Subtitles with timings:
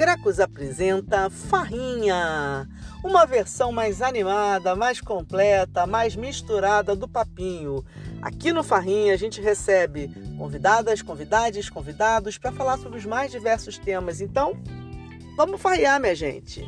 [0.00, 2.66] Grecos apresenta Farrinha,
[3.04, 7.84] uma versão mais animada, mais completa, mais misturada do papinho.
[8.22, 13.76] Aqui no Farrinha a gente recebe convidadas, convidados, convidados para falar sobre os mais diversos
[13.76, 14.22] temas.
[14.22, 14.54] Então,
[15.36, 16.66] vamos farrear, minha gente.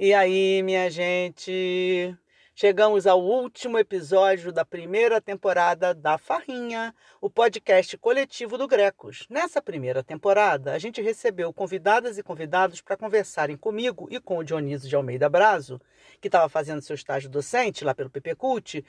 [0.00, 2.12] E aí, minha gente?
[2.54, 9.26] Chegamos ao último episódio da primeira temporada da Farrinha, o podcast coletivo do Grecos.
[9.30, 14.44] Nessa primeira temporada, a gente recebeu convidadas e convidados para conversarem comigo e com o
[14.44, 15.80] Dionísio de Almeida Brazo,
[16.20, 18.84] que estava fazendo seu estágio docente lá pelo PP Cult,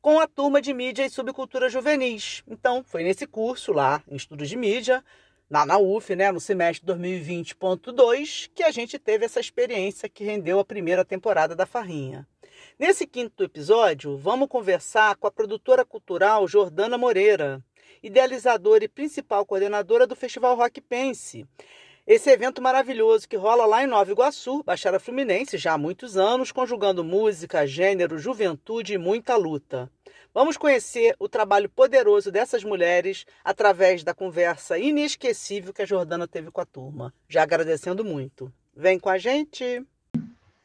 [0.00, 2.44] com a turma de mídia e subcultura juvenis.
[2.46, 5.04] Então, foi nesse curso lá, em estudos de mídia,
[5.50, 10.60] na, na UF, né, no semestre 2020.2, que a gente teve essa experiência que rendeu
[10.60, 12.24] a primeira temporada da Farrinha.
[12.78, 17.62] Nesse quinto episódio, vamos conversar com a produtora cultural Jordana Moreira,
[18.02, 21.46] idealizadora e principal coordenadora do Festival Rock Pense.
[22.06, 26.50] Esse evento maravilhoso que rola lá em Nova Iguaçu, Baixada Fluminense, já há muitos anos,
[26.50, 29.90] conjugando música, gênero, juventude e muita luta.
[30.32, 36.50] Vamos conhecer o trabalho poderoso dessas mulheres através da conversa inesquecível que a Jordana teve
[36.50, 37.12] com a turma.
[37.28, 38.50] Já agradecendo muito.
[38.74, 39.84] Vem com a gente!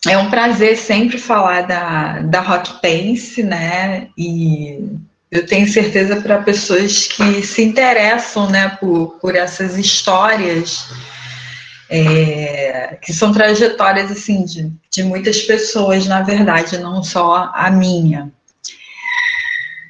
[0.08, 4.10] É um prazer sempre falar da, da Rock Pense, né?
[4.18, 4.80] E
[5.32, 10.88] eu tenho certeza para pessoas que se interessam, né, por, por essas histórias,
[11.90, 18.32] é, que são trajetórias, assim, de, de muitas pessoas, na verdade, não só a minha.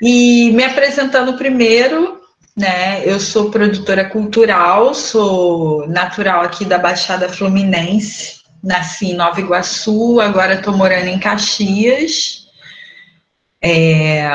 [0.01, 2.21] E me apresentando primeiro,
[2.55, 10.21] né, eu sou produtora cultural, sou natural aqui da Baixada Fluminense, nasci em Nova Iguaçu,
[10.21, 12.47] agora estou morando em Caxias.
[13.61, 14.25] É...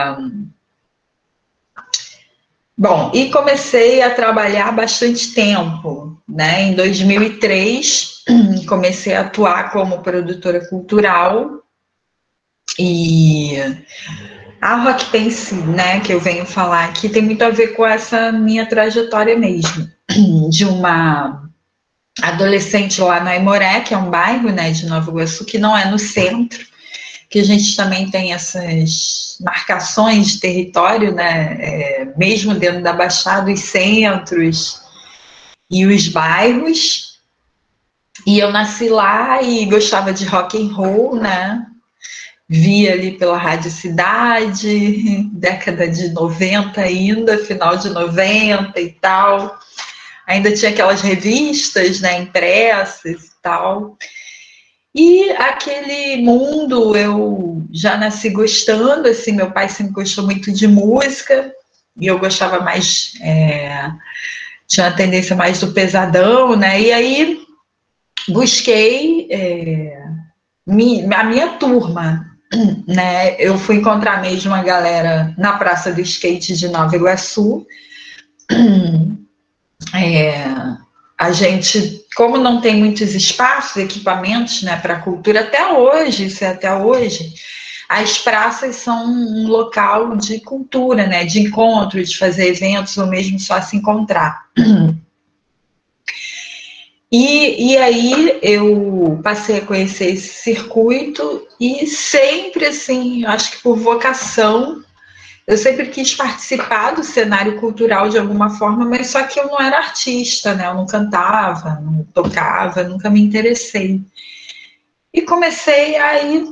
[2.76, 6.64] Bom, e comecei a trabalhar bastante tempo, né?
[6.64, 8.22] Em 2003,
[8.68, 11.62] comecei a atuar como produtora cultural
[12.78, 13.56] e
[14.61, 18.30] a Rock Pense, né, que eu venho falar aqui, tem muito a ver com essa
[18.30, 19.88] minha trajetória mesmo,
[20.50, 21.48] de uma
[22.23, 25.90] adolescente lá no Aimoré, que é um bairro né, de Nova Iguaçu, que não é
[25.90, 26.64] no centro,
[27.29, 33.51] que a gente também tem essas marcações de território, né, é, mesmo dentro da Baixada,
[33.51, 34.83] os centros
[35.70, 37.18] e os bairros.
[38.27, 41.64] E eu nasci lá e gostava de rock and roll, né?
[42.48, 49.58] Vi ali pela Rádio Cidade, década de 90 ainda, final de 90 e tal
[50.28, 53.96] ainda tinha aquelas revistas, né, impressas e tal.
[54.94, 61.50] E aquele mundo eu já nasci gostando, assim, meu pai sempre gostou muito de música,
[61.96, 63.90] e eu gostava mais, é,
[64.67, 67.40] tinha a tendência mais do pesadão, né, e aí
[68.28, 69.98] busquei é,
[71.17, 72.27] a minha turma,
[72.86, 77.67] né, eu fui encontrar mesmo uma galera na Praça do Skate de Nova Iguaçu,
[79.94, 80.44] é,
[81.16, 86.44] a gente, como não tem muitos espaços, equipamentos né, para a cultura, até hoje, isso
[86.44, 87.34] é até hoje,
[87.88, 93.38] as praças são um local de cultura, né, de encontro, de fazer eventos ou mesmo
[93.40, 94.46] só se encontrar.
[97.11, 103.78] E, e aí eu passei a conhecer esse circuito e sempre assim, acho que por
[103.78, 104.84] vocação,
[105.48, 109.59] eu sempre quis participar do cenário cultural de alguma forma, mas só que eu não
[109.59, 110.67] era artista, né?
[110.67, 113.98] Eu não cantava, não tocava, nunca me interessei.
[115.13, 116.47] E comecei a ir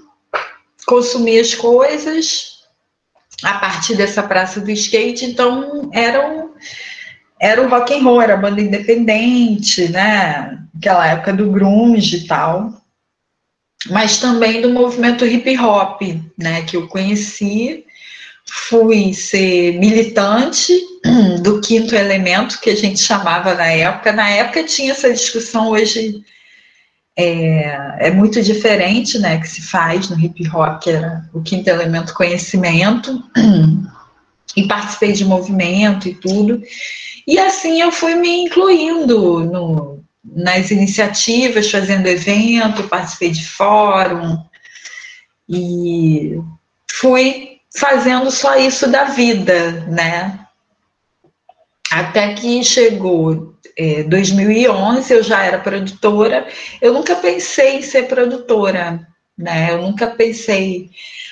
[0.86, 2.64] consumir as coisas
[3.42, 6.54] a partir dessa praça do skate, então era um,
[7.38, 10.58] era o rock and roll, era banda independente, né?
[10.74, 12.72] Aquela época do grunge e tal.
[13.90, 16.00] Mas também do movimento hip hop,
[16.38, 17.84] né, que eu conheci
[18.48, 20.72] fui ser militante
[21.42, 24.12] do quinto elemento, que a gente chamava na época.
[24.12, 26.24] Na época tinha essa discussão, hoje
[27.16, 32.14] é, é muito diferente, né, que se faz no hip hop, era o quinto elemento
[32.14, 33.22] conhecimento,
[34.56, 36.62] e participei de movimento e tudo.
[37.26, 44.38] E assim eu fui me incluindo no, nas iniciativas, fazendo evento, participei de fórum,
[45.48, 46.38] e
[46.90, 50.40] fui fazendo só isso da vida, né?
[51.90, 56.48] Até que chegou é, 2011, eu já era produtora.
[56.80, 59.06] Eu nunca pensei em ser produtora,
[59.36, 59.72] né?
[59.72, 60.90] Eu nunca pensei,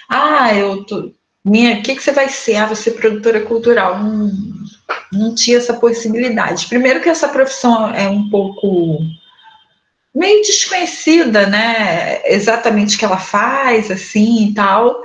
[0.08, 1.10] ah, eu tô,
[1.44, 2.56] minha, o que, que você vai ser?
[2.56, 3.96] Ah, você produtora cultural.
[3.96, 4.64] Hum,
[5.12, 6.66] não tinha essa possibilidade.
[6.66, 8.98] Primeiro que essa profissão é um pouco
[10.14, 12.20] meio desconhecida, né?
[12.26, 15.02] Exatamente o que ela faz, assim e tal.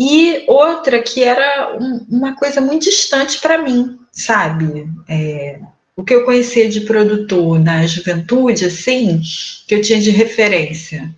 [0.00, 4.88] E outra que era um, uma coisa muito distante para mim, sabe?
[5.06, 5.60] É,
[5.94, 9.20] o que eu conhecia de produtor na juventude, assim,
[9.68, 11.14] que eu tinha de referência,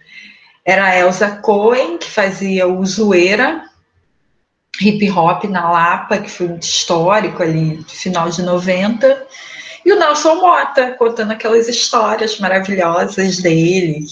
[0.65, 3.63] era a Elsa Cohen, que fazia o Zoeira,
[4.81, 9.27] hip hop na Lapa, que foi muito histórico ali, final de 90,
[9.85, 14.05] e o Nelson Mota, contando aquelas histórias maravilhosas dele,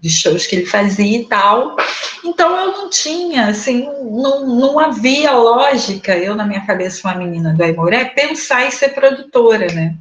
[0.00, 1.76] de shows que ele fazia e tal.
[2.24, 7.54] Então eu não tinha, assim, não, não havia lógica, eu na minha cabeça, uma menina
[7.54, 9.94] do Aimoré, pensar em ser produtora, né?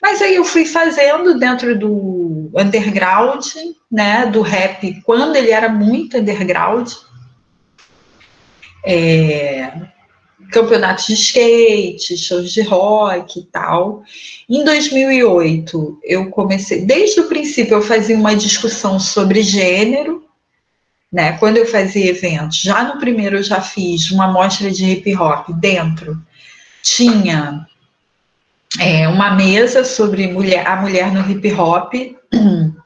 [0.00, 3.46] Mas aí eu fui fazendo dentro do underground,
[3.90, 6.92] né, do rap, quando ele era muito underground.
[8.84, 9.72] É,
[10.50, 14.02] campeonatos de skate, shows de rock e tal.
[14.48, 20.24] Em 2008, eu comecei, desde o princípio, eu fazia uma discussão sobre gênero,
[21.12, 21.32] né?
[21.38, 25.48] Quando eu fazia eventos, já no primeiro eu já fiz uma mostra de hip hop
[25.50, 26.20] dentro.
[26.82, 27.66] Tinha
[28.78, 31.94] é, uma mesa sobre mulher, a mulher no hip hop.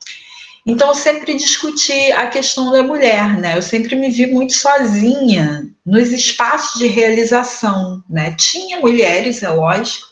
[0.69, 3.57] Então, eu sempre discuti a questão da mulher, né?
[3.57, 8.35] Eu sempre me vi muito sozinha nos espaços de realização, né?
[8.37, 10.07] Tinha mulheres, é lógico,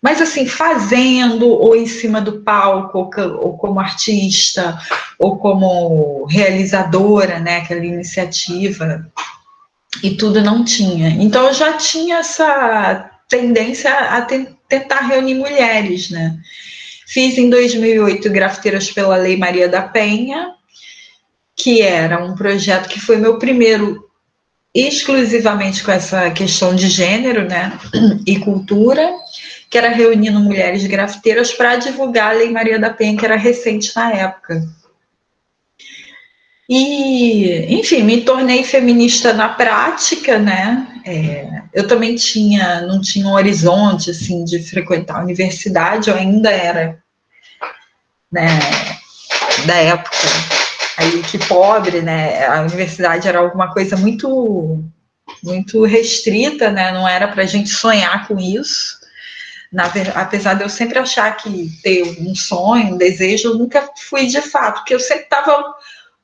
[0.00, 4.78] mas assim, fazendo, ou em cima do palco, ou, ou como artista,
[5.18, 7.58] ou como realizadora, né?
[7.58, 9.06] Aquela iniciativa,
[10.02, 11.10] e tudo não tinha.
[11.22, 16.38] Então, eu já tinha essa tendência a tentar reunir mulheres, né?
[17.06, 20.54] Fiz em 2008 Grafiteiras pela Lei Maria da Penha,
[21.54, 24.04] que era um projeto que foi meu primeiro
[24.74, 27.78] exclusivamente com essa questão de gênero, né,
[28.26, 29.10] e cultura,
[29.70, 33.94] que era reunindo mulheres grafiteiras para divulgar a Lei Maria da Penha, que era recente
[33.96, 34.68] na época.
[36.68, 40.86] E, enfim, me tornei feminista na prática, né?
[41.04, 46.50] É, eu também tinha, não tinha um horizonte assim de frequentar a universidade, eu ainda
[46.50, 46.98] era,
[48.32, 48.48] né,
[49.64, 50.16] da época
[50.96, 52.46] aí que pobre, né?
[52.46, 54.82] A universidade era alguma coisa muito
[55.42, 56.92] muito restrita, né?
[56.92, 58.96] Não era para a gente sonhar com isso.
[59.72, 64.26] Na, apesar de eu sempre achar que ter um sonho, um desejo, eu nunca fui
[64.26, 65.75] de fato, porque eu sempre estava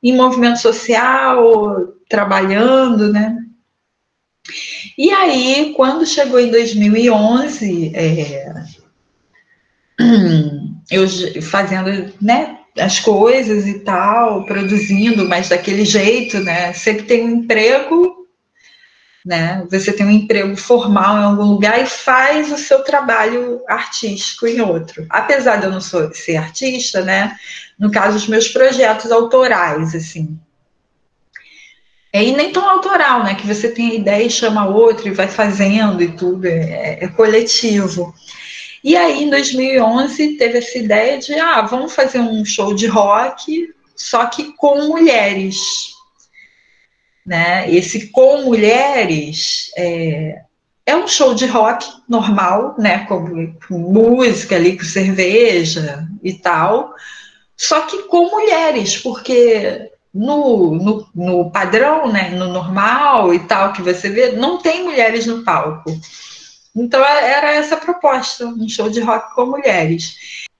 [0.03, 3.37] em movimento social, trabalhando, né?
[4.99, 8.55] E aí, quando chegou em 2011, é,
[10.91, 11.07] eu
[11.43, 16.73] fazendo, né, as coisas e tal, produzindo, mas daquele jeito, né?
[16.73, 18.22] Sempre tem um emprego,
[19.25, 19.65] né?
[19.71, 24.61] Você tem um emprego formal em algum lugar e faz o seu trabalho artístico em
[24.61, 25.07] outro.
[25.09, 27.37] Apesar de eu não sou, ser artista, né?
[27.79, 30.39] No caso, os meus projetos autorais, assim.
[32.13, 33.35] É, e nem tão autoral, né?
[33.35, 37.09] Que você tem a ideia e chama outro e vai fazendo e tudo, é, é
[37.09, 38.13] coletivo.
[38.85, 43.73] E aí, em 2011, teve essa ideia de, ah, vamos fazer um show de rock,
[43.95, 45.92] só que com mulheres.
[47.25, 47.73] Né?
[47.73, 50.43] Esse com mulheres é,
[50.85, 53.07] é um show de rock normal, né?
[53.07, 56.93] Com, com música ali, com cerveja e tal,
[57.57, 63.81] só que com mulheres, porque no, no, no, padrão, né, no normal e tal que
[63.81, 65.91] você vê, não tem mulheres no palco.
[66.75, 70.17] Então é, era essa a proposta, um show de rock com mulheres.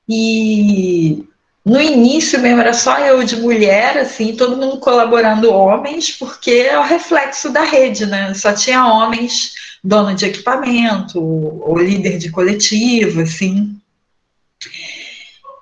[0.09, 1.25] E
[1.65, 6.79] no início mesmo era só eu de mulher, assim, todo mundo colaborando homens, porque é
[6.79, 8.35] o reflexo da rede, né?
[8.35, 9.53] Só tinha homens,
[9.83, 13.77] dono de equipamento, ou líder de coletivo, assim.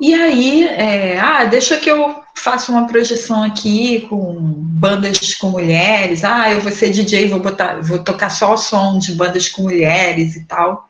[0.00, 6.24] E aí, é, ah, deixa que eu faça uma projeção aqui com bandas com mulheres.
[6.24, 9.62] Ah, eu vou ser DJ, vou botar, vou tocar só o som de bandas com
[9.62, 10.88] mulheres e tal.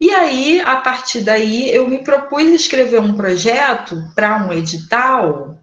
[0.00, 5.58] E aí, a partir daí, eu me propus escrever um projeto para um edital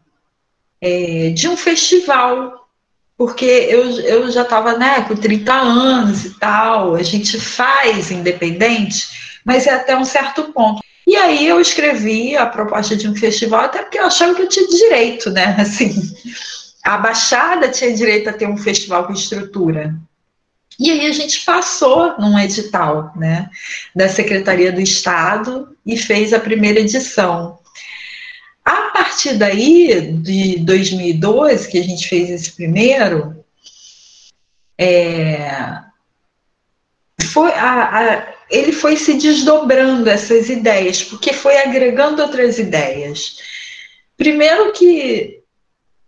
[0.81, 2.67] é, de um festival,
[3.15, 9.39] porque eu, eu já estava né, com 30 anos e tal, a gente faz independente,
[9.45, 10.81] mas é até um certo ponto.
[11.05, 14.49] E aí eu escrevi a proposta de um festival, até porque eu achava que eu
[14.49, 15.55] tinha direito, né?
[15.61, 15.93] Assim,
[16.83, 19.95] a Baixada tinha direito a ter um festival com estrutura.
[20.79, 23.49] E aí a gente passou num edital, né,
[23.95, 27.59] da Secretaria do Estado e fez a primeira edição.
[28.65, 33.43] A partir daí, de 2012, que a gente fez esse primeiro,
[34.77, 35.81] é,
[37.31, 43.37] foi a, a ele foi se desdobrando essas ideias, porque foi agregando outras ideias.
[44.15, 45.42] Primeiro que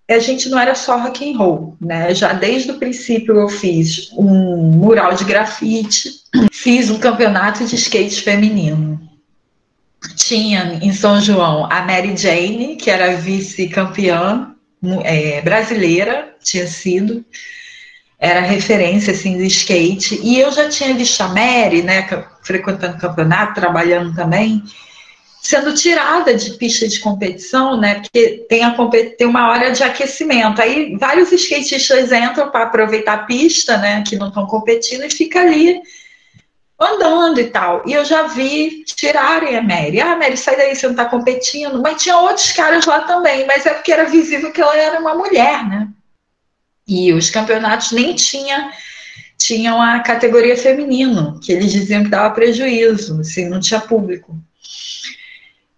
[0.07, 2.13] a gente não era só rock and roll, né?
[2.13, 6.11] Já desde o princípio eu fiz um mural de grafite,
[6.51, 9.01] fiz um campeonato de skate feminino.
[10.15, 14.53] Tinha em São João a Mary Jane, que era vice-campeã
[15.03, 17.25] é, brasileira, tinha sido,
[18.19, 20.19] era referência assim do skate.
[20.21, 22.07] E eu já tinha visto a Mary, né,
[22.43, 24.63] frequentando campeonato, trabalhando também
[25.45, 27.99] sendo tirada de pista de competição, né?
[27.99, 28.75] Porque tem, a,
[29.15, 30.59] tem uma hora de aquecimento.
[30.59, 34.03] Aí vários skatistas entram para aproveitar a pista, né?
[34.07, 35.79] Que não estão competindo e fica ali
[36.79, 37.83] andando e tal.
[37.85, 40.01] E eu já vi tirarem a Mary.
[40.01, 41.79] Ah, Mary, sai daí, você não está competindo.
[41.79, 45.13] Mas tinha outros caras lá também, mas é porque era visível que ela era uma
[45.13, 45.87] mulher, né?
[46.87, 48.71] E os campeonatos nem tinha
[49.37, 54.35] tinham a categoria feminino, que eles diziam que dava prejuízo, assim, não tinha público.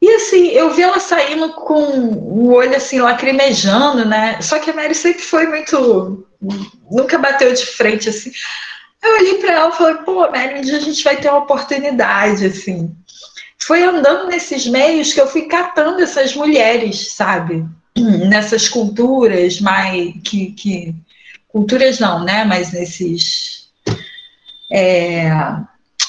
[0.02, 4.40] E assim, eu vi ela saindo com o olho assim lacrimejando, né?
[4.42, 6.28] Só que a Mary sempre foi muito.
[6.90, 8.32] Nunca bateu de frente assim.
[9.02, 11.40] Eu olhei para ela e falei, pô, Mary, um dia a gente vai ter uma
[11.40, 12.96] oportunidade, assim.
[13.60, 17.66] Foi andando nesses meios que eu fui catando essas mulheres, sabe?
[18.30, 20.14] Nessas culturas mais.
[20.24, 20.96] que, que
[21.48, 22.46] culturas não, né?
[22.46, 23.70] Mas nesses.
[24.72, 25.30] É,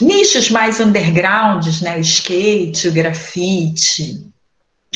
[0.01, 1.97] nichos mais undergrounds, né?
[1.97, 4.27] O skate, o grafite,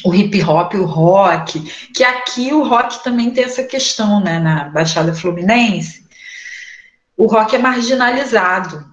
[0.05, 1.61] o hip hop, o rock,
[1.95, 4.39] que aqui o rock também tem essa questão, né?
[4.39, 6.05] Na Baixada Fluminense,
[7.17, 8.85] o rock é marginalizado,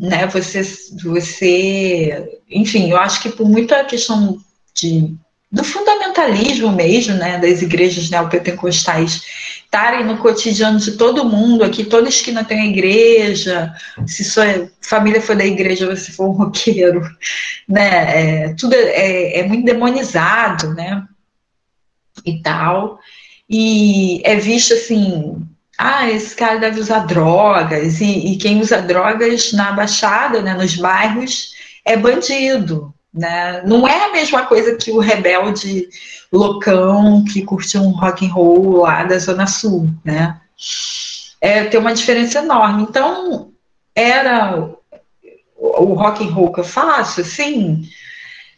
[0.00, 0.26] né?
[0.26, 0.62] Você,
[1.02, 4.38] você, enfim, eu acho que por muita questão
[4.74, 5.16] de
[5.50, 9.22] do fundamentalismo mesmo, né, das igrejas neopentecostais
[9.68, 13.72] estarem no cotidiano de todo mundo, aqui toda esquina tem uma igreja,
[14.06, 17.02] se sua família for da igreja, você for um roqueiro,
[17.68, 21.06] né, é, tudo é, é muito demonizado, né,
[22.24, 22.98] e tal,
[23.48, 25.46] e é visto assim,
[25.76, 30.76] ah, esse cara deve usar drogas, e, e quem usa drogas na Baixada, né, nos
[30.76, 31.52] bairros,
[31.84, 33.62] é bandido, né?
[33.64, 35.88] Não é a mesma coisa que o rebelde
[36.32, 40.40] loucão que curte um rock and roll lá da Zona Sul, né?
[41.40, 42.82] É, tem uma diferença enorme.
[42.82, 43.50] Então,
[43.94, 44.68] era
[45.56, 47.82] o rock and roll que eu faço, assim,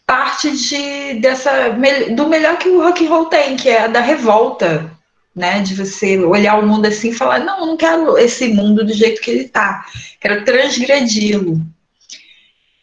[0.06, 1.70] parte de dessa
[2.14, 4.90] do melhor que o rock and roll tem, que é a da revolta,
[5.34, 5.60] né?
[5.60, 9.20] De você olhar o mundo assim e falar, não, não quero esse mundo do jeito
[9.20, 9.84] que ele tá,
[10.20, 11.60] quero transgredi-lo.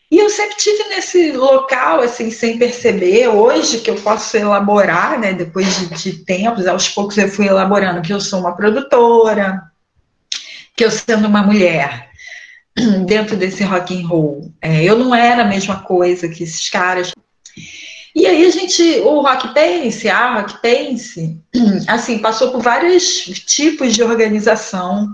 [0.09, 3.27] E eu sempre tive nesse local, assim, sem perceber.
[3.27, 8.01] Hoje que eu posso elaborar, né, depois de, de tempos, aos poucos eu fui elaborando
[8.01, 9.61] que eu sou uma produtora,
[10.75, 12.09] que eu sendo uma mulher
[13.05, 17.11] dentro desse rock and roll, é, eu não era a mesma coisa que esses caras.
[18.15, 21.37] E aí a gente, o Rock Pense, a Rock Pense,
[21.87, 25.07] assim, passou por vários tipos de organização,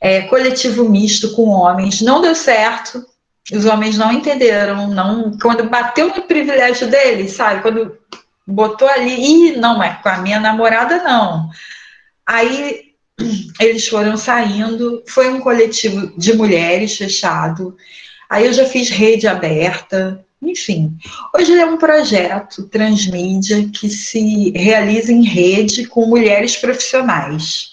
[0.00, 3.04] é, coletivo misto com homens, não deu certo,
[3.50, 7.62] os homens não entenderam, não, quando bateu no privilégio deles, sabe?
[7.62, 7.96] Quando
[8.46, 11.50] botou ali, e não, mas com a minha namorada não.
[12.26, 12.92] Aí
[13.58, 17.76] eles foram saindo, foi um coletivo de mulheres fechado.
[18.28, 20.96] Aí eu já fiz rede aberta, enfim.
[21.36, 27.72] Hoje é um projeto transmídia que se realiza em rede com mulheres profissionais.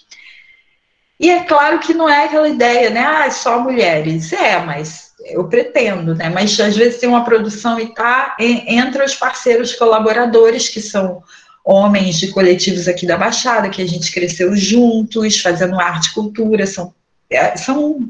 [1.19, 3.01] E é claro que não é aquela ideia, né?
[3.01, 4.31] Ah, só mulheres.
[4.31, 6.29] É, mas eu pretendo, né?
[6.29, 11.23] Mas às vezes tem uma produção e tá entre os parceiros colaboradores, que são
[11.63, 16.65] homens de coletivos aqui da Baixada, que a gente cresceu juntos, fazendo arte e cultura,
[16.65, 16.93] são,
[17.29, 18.09] é, são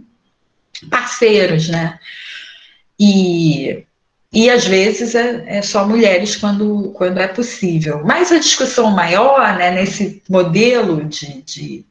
[0.89, 2.00] parceiros, né?
[3.00, 3.84] E,
[4.32, 8.04] e às vezes é, é, só mulheres quando, quando é possível.
[8.06, 11.86] Mas a discussão maior, né, nesse modelo de, de,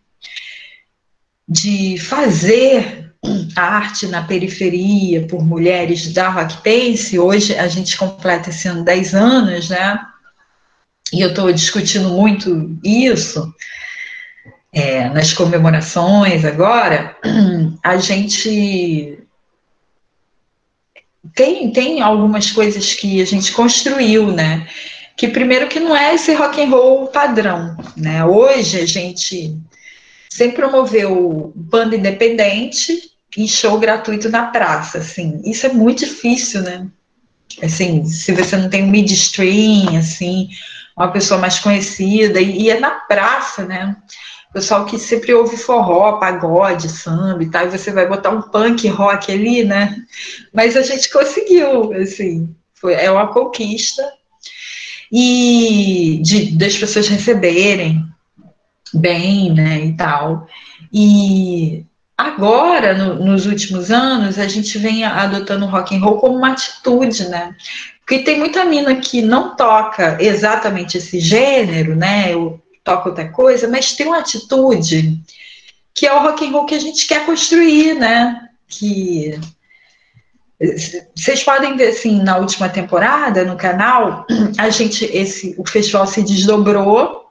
[1.49, 3.08] de fazer
[3.57, 7.19] arte na periferia por mulheres da Rockpense.
[7.19, 9.99] Hoje a gente completa esse ano 10 anos, né?
[11.13, 13.53] E eu estou discutindo muito isso
[14.73, 17.17] é, nas comemorações agora.
[17.83, 19.19] A gente
[21.35, 24.69] tem, tem algumas coisas que a gente construiu, né?
[25.17, 28.25] Que primeiro que não é esse rock and roll padrão, né?
[28.25, 29.57] Hoje a gente
[30.31, 35.41] sempre promoveu banda independente e show gratuito na praça, assim.
[35.45, 36.87] Isso é muito difícil, né?
[37.63, 40.49] Assim, se você não tem um midstream, assim,
[40.97, 43.97] uma pessoa mais conhecida, e, e é na praça, né?
[44.53, 48.89] pessoal que sempre ouve forró, pagode, samba e tal, e você vai botar um punk
[48.89, 49.97] rock ali, né?
[50.53, 54.03] Mas a gente conseguiu, assim, foi, é uma conquista.
[55.11, 58.05] E de, das pessoas receberem
[58.93, 60.47] bem, né, e tal.
[60.93, 61.85] E
[62.17, 66.53] agora, no, nos últimos anos, a gente vem adotando o rock and roll como uma
[66.53, 67.55] atitude, né?
[68.01, 72.33] Porque tem muita mina que não toca exatamente esse gênero, né?
[72.33, 75.21] Eu toco outra coisa, mas tem uma atitude
[75.95, 78.49] que é o rock and roll que a gente quer construir, né?
[78.67, 79.39] Que
[81.15, 84.27] vocês podem ver assim na última temporada no canal,
[84.59, 87.28] a gente esse o festival se desdobrou.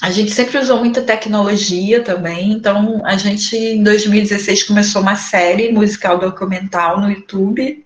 [0.00, 5.72] A gente sempre usou muita tecnologia também, então a gente em 2016 começou uma série
[5.72, 7.84] musical documental no YouTube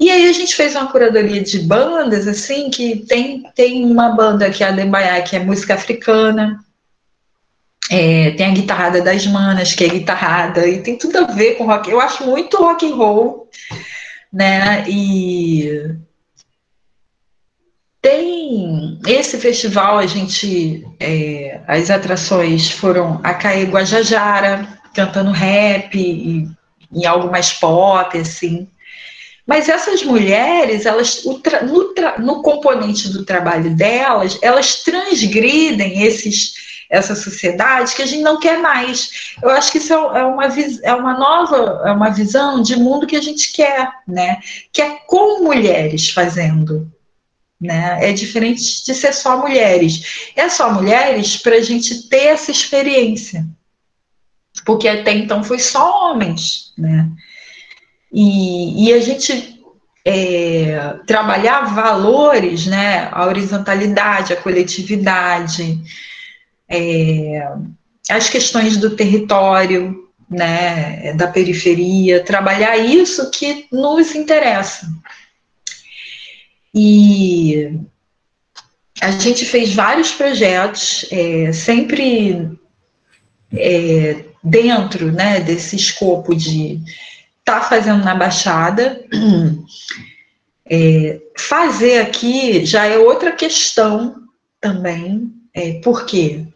[0.00, 4.50] e aí a gente fez uma curadoria de bandas, assim, que tem, tem uma banda
[4.50, 6.58] que é a Dembaiá, que é música africana,
[7.90, 11.66] é, tem a guitarrada das manas, que é guitarrada, e tem tudo a ver com
[11.66, 11.90] rock.
[11.90, 13.50] Eu acho muito rock and roll,
[14.32, 14.88] né?
[14.88, 15.96] E
[18.02, 26.48] tem esse festival, a gente, é, as atrações foram a Caê Guajajara, cantando rap e,
[27.06, 28.66] algo mais pop, assim.
[29.46, 36.54] Mas essas mulheres, elas, no, no, componente do trabalho delas, elas transgridem esses,
[36.88, 39.34] essa sociedade que a gente não quer mais.
[39.42, 43.06] Eu acho que isso é, é uma, é uma nova, é uma visão de mundo
[43.06, 44.38] que a gente quer, né?
[44.72, 46.90] Que é com mulheres fazendo.
[47.60, 48.08] Né?
[48.08, 50.32] É diferente de ser só mulheres.
[50.34, 53.46] É só mulheres para a gente ter essa experiência.
[54.64, 57.08] Porque até então foi só homens, né?
[58.12, 59.60] E, e a gente
[60.04, 65.78] é, trabalhar valores, né, a horizontalidade, a coletividade,
[66.68, 67.48] é,
[68.08, 74.86] as questões do território, né, da periferia, trabalhar isso que nos interessa.
[76.74, 77.78] E
[79.00, 82.50] a gente fez vários projetos, é, sempre
[83.52, 86.80] é, dentro né, desse escopo de
[87.38, 89.04] está fazendo na Baixada.
[90.72, 94.14] É, fazer aqui já é outra questão
[94.60, 96.46] também, é, porque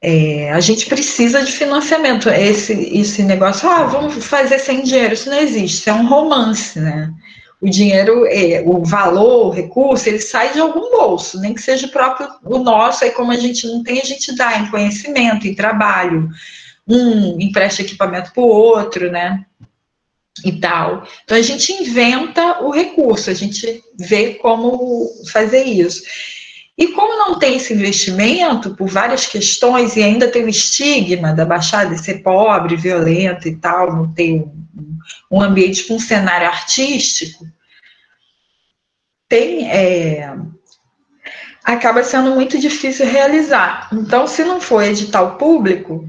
[0.00, 2.30] é, a gente precisa de financiamento.
[2.30, 6.80] Esse, esse negócio, ah, vamos fazer sem dinheiro, isso não existe, isso é um romance,
[6.80, 7.12] né?
[7.60, 11.86] O dinheiro, é, o valor, o recurso, ele sai de algum bolso, nem que seja
[11.86, 15.46] o próprio o nosso, aí como a gente não tem, a gente dá em conhecimento,
[15.46, 16.28] em trabalho,
[16.86, 19.44] um empresta equipamento para o outro, né?
[20.44, 21.02] E tal.
[21.24, 26.02] Então a gente inventa o recurso, a gente vê como fazer isso.
[26.78, 31.44] E como não tem esse investimento, por várias questões, e ainda tem o estigma da
[31.44, 34.44] Baixada de ser pobre, violenta e tal, não ter
[35.30, 37.46] um, ambiente com um cenário artístico,
[39.28, 39.70] tem.
[39.70, 40.34] É,
[41.64, 43.88] acaba sendo muito difícil realizar.
[43.92, 46.08] Então, se não for edital público,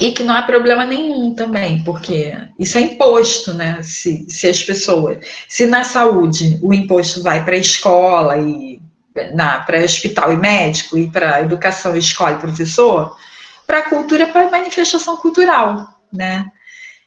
[0.00, 3.80] e que não há problema nenhum também, porque isso é imposto, né?
[3.84, 5.18] Se, se as pessoas.
[5.48, 8.82] Se na saúde o imposto vai para a escola e
[9.14, 13.16] para hospital e médico, e para educação, escola e professor,
[13.64, 16.50] para a cultura, para manifestação cultural, né?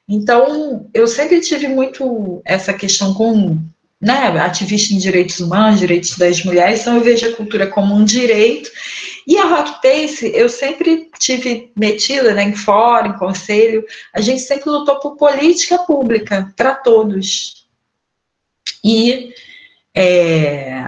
[0.07, 3.57] Então, eu sempre tive muito essa questão com
[3.99, 8.03] né, ativista em direitos humanos, direitos das mulheres, então eu vejo a cultura como um
[8.03, 8.69] direito
[9.27, 14.41] e a Rock Pace, eu sempre tive metida né, em fórum, em conselho, a gente
[14.41, 17.65] sempre lutou por política pública para todos.
[18.83, 19.33] E
[19.95, 20.85] é,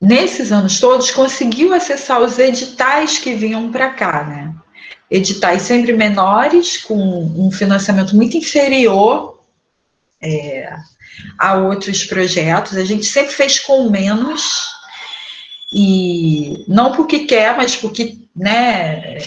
[0.00, 4.54] nesses anos todos conseguiu acessar os editais que vinham para cá, né?
[5.10, 9.40] Editais sempre menores, com um financiamento muito inferior
[10.20, 10.74] é,
[11.38, 12.76] a outros projetos.
[12.76, 14.74] A gente sempre fez com menos,
[15.72, 19.18] e não porque quer, mas porque né,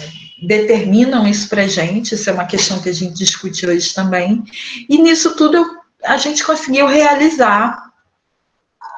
[0.41, 4.43] determinam isso para a gente, isso é uma questão que a gente discute hoje também,
[4.89, 5.63] e nisso tudo
[6.03, 7.87] a gente conseguiu realizar.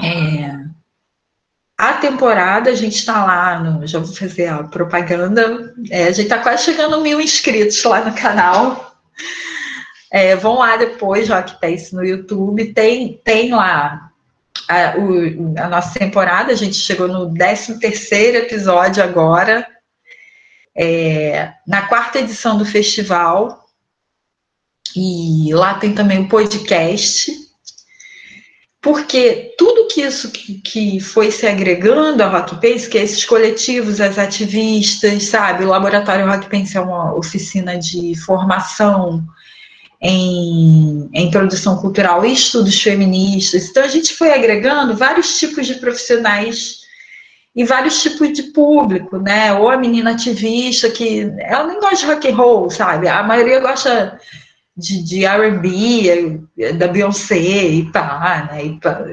[0.01, 0.48] É,
[1.99, 6.39] temporada, a gente está lá, no, já vou fazer a propaganda, é, a gente está
[6.39, 8.97] quase chegando a mil inscritos lá no canal.
[10.11, 14.09] É, vão lá depois, que tem isso no YouTube, tem, tem lá
[14.67, 19.67] a, o, a nossa temporada, a gente chegou no 13 terceiro episódio agora,
[20.75, 23.65] é, na quarta edição do festival,
[24.95, 27.48] e lá tem também o podcast,
[28.81, 33.99] porque tudo que isso que, foi se agregando à Rock Pace, que é esses coletivos,
[33.99, 35.65] as ativistas, sabe?
[35.65, 39.25] O Laboratório Rock Pace é uma oficina de formação
[40.01, 43.69] em, em produção cultural e estudos feministas.
[43.69, 46.79] Então, a gente foi agregando vários tipos de profissionais
[47.53, 49.53] e vários tipos de público, né?
[49.53, 53.09] Ou a menina ativista que ela nem gosta de rock and roll, sabe?
[53.09, 54.17] A maioria gosta
[54.79, 58.65] de, de R&B, da Beyoncé e pá, né?
[58.65, 59.03] E pá.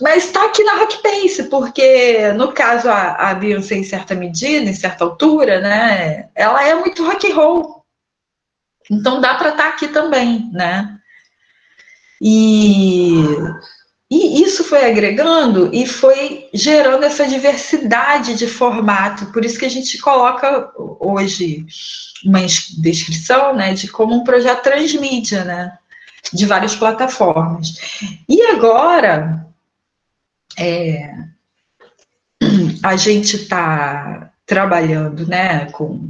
[0.00, 4.68] Mas está aqui na Rock Pace, porque no caso a, a Beyoncé em certa medida,
[4.68, 6.28] em certa altura, né?
[6.34, 7.84] Ela é muito rock and roll.
[8.90, 10.98] Então dá para estar tá aqui também, né?
[12.20, 13.14] E,
[14.14, 19.32] e isso foi agregando e foi gerando essa diversidade de formato.
[19.32, 21.64] Por isso que a gente coloca hoje
[22.22, 25.78] uma descrição né, de como um projeto transmídia, né?
[26.30, 27.74] De várias plataformas.
[28.28, 29.46] E agora,
[30.58, 31.14] é,
[32.84, 36.06] a gente está trabalhando né, com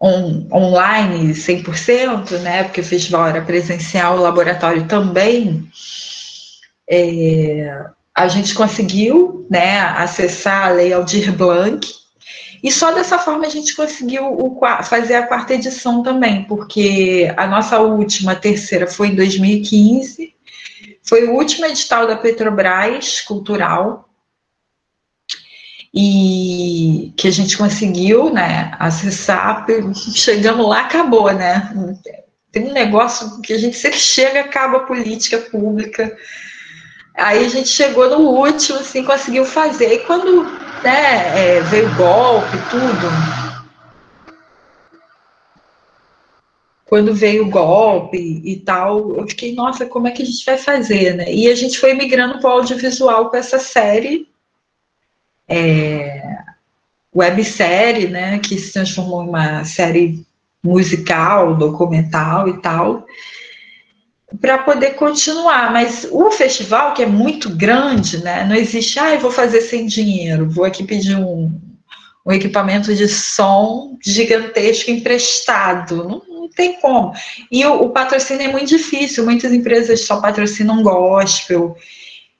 [0.00, 5.70] on, online 100%, né, porque o festival era presencial, o laboratório também,
[6.88, 11.86] é, a gente conseguiu né, acessar a Lei Aldir Blanc,
[12.62, 17.46] e só dessa forma a gente conseguiu o, fazer a quarta edição também, porque a
[17.46, 20.32] nossa última, terceira, foi em 2015,
[21.02, 24.08] foi o último edital da Petrobras Cultural,
[25.94, 29.66] e que a gente conseguiu né, acessar,
[30.14, 31.70] chegamos lá, acabou, né?
[32.50, 36.16] Tem um negócio que a gente sempre chega, acaba a política pública.
[37.14, 39.94] Aí a gente chegou no último, assim, conseguiu fazer.
[39.94, 40.44] E quando
[40.82, 43.42] né, é, veio o golpe, tudo,
[46.92, 50.58] quando veio o golpe e tal, eu fiquei, nossa, como é que a gente vai
[50.58, 51.32] fazer, né?
[51.32, 54.28] E a gente foi migrando para o audiovisual com essa série,
[55.48, 56.36] é,
[57.16, 60.22] websérie, né, que se transformou em uma série
[60.62, 63.06] musical, documental e tal,
[64.40, 65.72] para poder continuar.
[65.72, 69.86] Mas o festival, que é muito grande, né, não existe, ah, eu vou fazer sem
[69.86, 71.50] dinheiro, vou aqui pedir um,
[72.24, 75.96] um equipamento de som gigantesco emprestado.
[76.04, 77.12] Não, não tem como.
[77.50, 81.76] E o, o, patrocínio é muito difícil, muitas empresas só patrocinam gospel.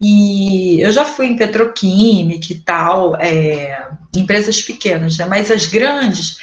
[0.01, 5.27] E eu já fui em petroquímica e tal, é, empresas pequenas, né?
[5.27, 6.39] mas as grandes,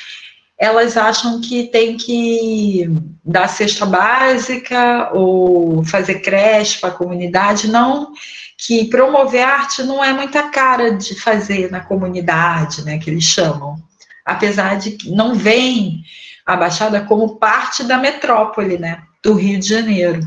[0.60, 2.86] elas acham que tem que
[3.24, 8.12] dar cesta básica ou fazer creche para a comunidade, não
[8.58, 13.78] que promover arte não é muita cara de fazer na comunidade, né, que eles chamam.
[14.26, 16.04] Apesar de que não vem
[16.46, 20.20] a Baixada como parte da metrópole, né, do Rio de Janeiro.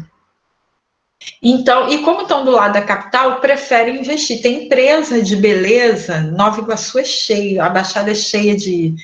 [1.43, 4.41] Então, e como estão do lado da capital, preferem investir.
[4.41, 8.95] Tem empresa de beleza, Nova Iguaçu é cheio, a Baixada é cheia de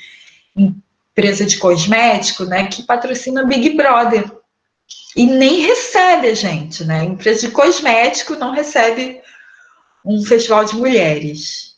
[1.18, 4.30] empresa de cosmético, né, que patrocina Big Brother.
[5.16, 7.04] E nem recebe a gente, né?
[7.04, 9.20] empresa de cosmético não recebe
[10.04, 11.72] um festival de mulheres.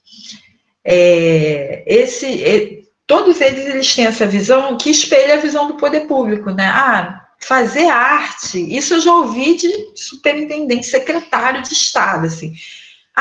[0.85, 6.51] É, esse, todos eles, eles têm essa visão que espelha a visão do poder público,
[6.51, 6.67] né?
[6.67, 12.53] Ah, fazer arte, isso eu já ouvi de superintendente, secretário de Estado, assim.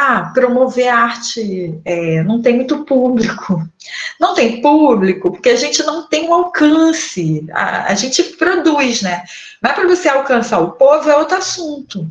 [0.01, 3.69] Ah, promover arte é, não tem muito público.
[4.17, 7.45] Não tem público porque a gente não tem um alcance.
[7.51, 9.25] A, a gente produz, né?
[9.62, 12.07] Mas para você alcançar o povo é outro assunto.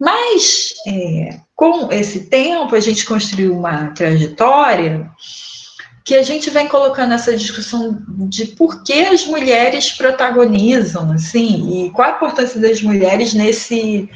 [0.00, 5.08] Mas é, com esse tempo a gente construiu uma trajetória
[6.04, 11.90] que a gente vem colocando essa discussão de por que as mulheres protagonizam, assim, e
[11.90, 14.08] qual a importância das mulheres nesse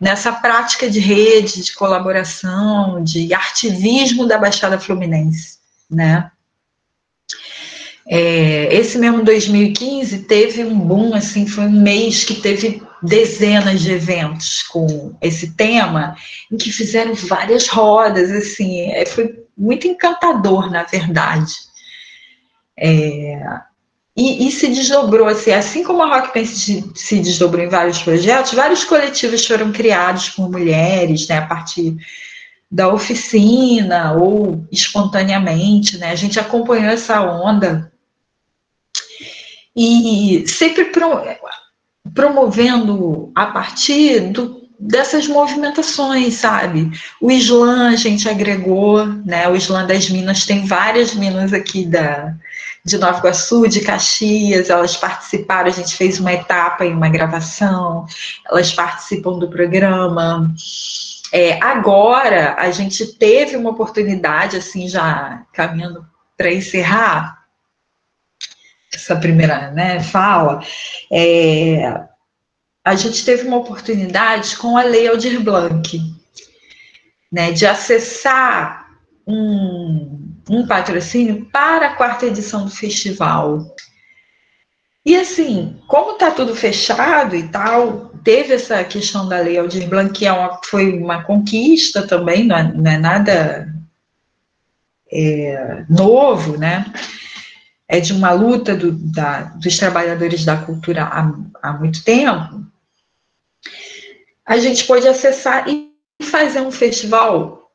[0.00, 5.58] nessa prática de rede, de colaboração, de artivismo da Baixada Fluminense,
[5.90, 6.30] né?
[8.06, 13.92] É, esse mesmo 2015 teve um boom, assim, foi um mês que teve dezenas de
[13.92, 16.16] eventos com esse tema,
[16.50, 21.54] em que fizeram várias rodas, assim, é, foi muito encantador, na verdade.
[22.76, 23.40] É,
[24.16, 28.00] e, e, se desdobrou, assim, assim como a Rock Pen se, se, desdobrou em vários
[28.00, 31.96] projetos, vários coletivos foram criados por mulheres, né, a partir
[32.70, 37.92] da oficina ou espontaneamente, né, a gente acompanhou essa onda.
[39.76, 41.20] E sempre pro,
[42.14, 46.90] promovendo a partir do dessas movimentações, sabe?
[47.20, 49.48] O Islã a gente agregou, né?
[49.48, 52.34] O Islã das Minas tem várias minas aqui da
[52.84, 58.04] de Nova Iguaçu, de Caxias, elas participaram, a gente fez uma etapa em uma gravação,
[58.46, 60.54] elas participam do programa.
[61.32, 66.06] É, agora a gente teve uma oportunidade, assim, já caminhando
[66.36, 67.42] para encerrar
[68.94, 70.62] essa primeira né, fala,
[71.10, 72.04] é,
[72.84, 75.98] a gente teve uma oportunidade com a Lei Aldir Blanc,
[77.32, 78.86] né, de acessar
[79.26, 83.74] um, um patrocínio para a quarta edição do festival.
[85.04, 90.12] E assim, como está tudo fechado e tal, teve essa questão da Lei Aldir Blanc,
[90.12, 93.74] que é uma, foi uma conquista também, não é, não é nada
[95.10, 96.92] é, novo, né?
[97.88, 102.64] É de uma luta do, da, dos trabalhadores da cultura há, há muito tempo
[104.46, 105.90] a gente pôde acessar e
[106.22, 107.70] fazer um festival,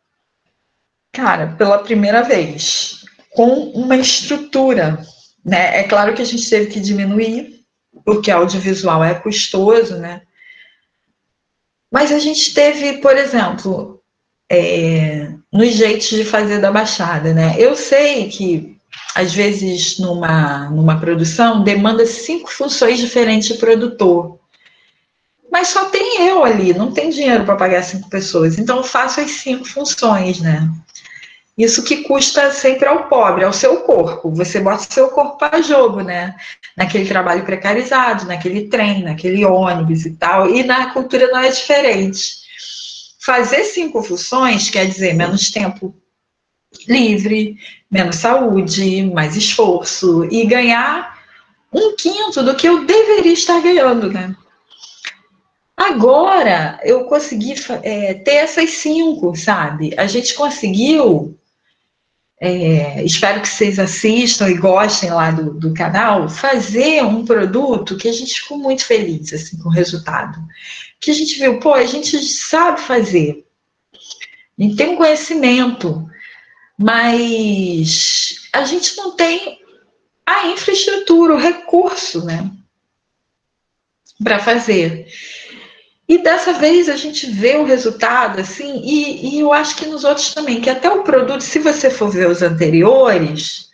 [1.12, 5.02] cara, pela primeira vez, com uma estrutura,
[5.44, 5.80] né?
[5.80, 7.66] É claro que a gente teve que diminuir,
[8.06, 10.22] porque audiovisual é custoso, né?
[11.92, 14.02] Mas a gente teve, por exemplo,
[14.50, 17.56] é, nos jeitos de fazer da Baixada, né?
[17.58, 18.78] Eu sei que
[19.16, 24.39] às vezes numa, numa produção demanda cinco funções diferentes de produtor
[25.52, 28.58] mas só tem eu ali, não tem dinheiro para pagar cinco pessoas.
[28.58, 30.70] Então eu faço as cinco funções, né?
[31.58, 34.32] Isso que custa sempre ao pobre, ao seu corpo.
[34.32, 36.36] Você bota seu corpo para jogo, né?
[36.78, 40.50] Naquele trabalho precarizado, naquele trem, naquele ônibus e tal.
[40.50, 42.40] E na cultura não é diferente.
[43.20, 45.94] Fazer cinco funções quer dizer menos tempo
[46.88, 47.58] livre,
[47.92, 51.20] menos saúde, mais esforço e ganhar
[51.74, 54.34] um quinto do que eu deveria estar ganhando, né?
[55.80, 59.94] Agora eu consegui é, ter essas cinco, sabe?
[59.98, 61.40] A gente conseguiu.
[62.42, 68.10] É, espero que vocês assistam e gostem lá do, do canal, fazer um produto que
[68.10, 70.38] a gente ficou muito feliz assim, com o resultado.
[71.00, 73.46] Que a gente viu, pô, a gente sabe fazer,
[74.58, 76.10] a gente tem um conhecimento,
[76.78, 79.60] mas a gente não tem
[80.26, 82.50] a infraestrutura, o recurso, né?
[84.22, 85.08] Para fazer.
[86.10, 90.04] E dessa vez a gente vê o resultado, assim, e, e, eu acho que nos
[90.04, 93.70] outros também, que até o produto, se você for ver os anteriores,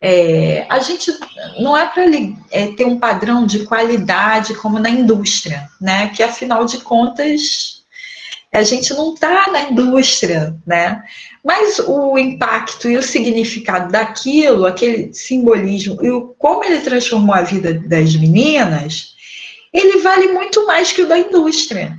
[0.00, 1.12] é, a gente
[1.58, 2.04] não é para
[2.50, 6.08] é, ter um padrão de qualidade como na indústria, né?
[6.08, 7.80] Que afinal de contas
[8.52, 11.04] a gente não está na indústria, né?
[11.44, 17.42] Mas o impacto e o significado daquilo, aquele simbolismo e o, como ele transformou a
[17.42, 19.14] vida das meninas,
[19.72, 21.98] ele vale muito mais que o da indústria.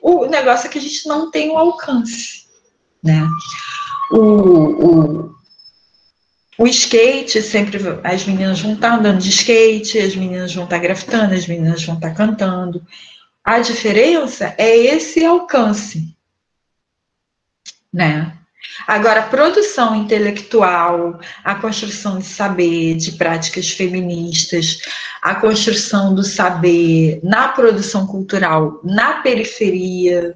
[0.00, 2.46] O negócio é que a gente não tem o alcance,
[3.02, 3.26] né?
[4.10, 5.34] O, o,
[6.58, 11.34] o skate, sempre as meninas vão estar andando de skate, as meninas vão estar grafitando,
[11.34, 12.86] as meninas vão estar cantando.
[13.42, 16.16] A diferença é esse alcance,
[17.92, 18.38] né?
[18.86, 24.80] Agora, a produção intelectual, a construção de saber, de práticas feministas,
[25.22, 30.34] a construção do saber na produção cultural, na periferia,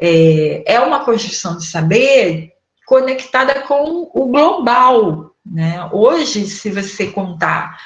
[0.00, 2.52] é, é uma construção de saber
[2.86, 5.34] conectada com o global.
[5.44, 5.88] Né?
[5.92, 7.78] Hoje, se você contar,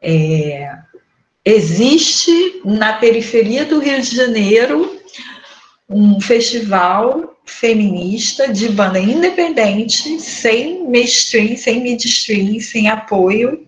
[0.00, 0.70] é,
[1.44, 4.98] existe na periferia do Rio de Janeiro
[5.88, 13.66] um festival feminista de banda independente, sem mainstream, sem midstream, sem apoio,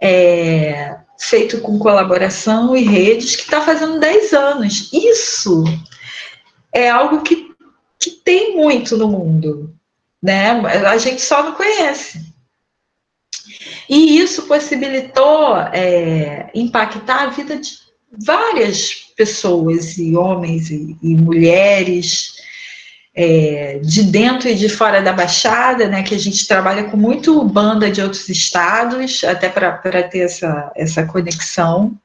[0.00, 4.90] é, feito com colaboração e redes, que está fazendo 10 anos.
[4.92, 5.64] Isso
[6.72, 7.50] é algo que,
[7.98, 9.74] que tem muito no mundo,
[10.22, 10.50] né?
[10.50, 12.26] A gente só não conhece.
[13.88, 17.78] E isso possibilitou é, impactar a vida de
[18.24, 22.37] várias pessoas, e homens e, e mulheres,
[23.20, 27.42] é, de dentro e de fora da Baixada, né, que a gente trabalha com muito
[27.42, 31.98] banda de outros estados, até para ter essa, essa conexão.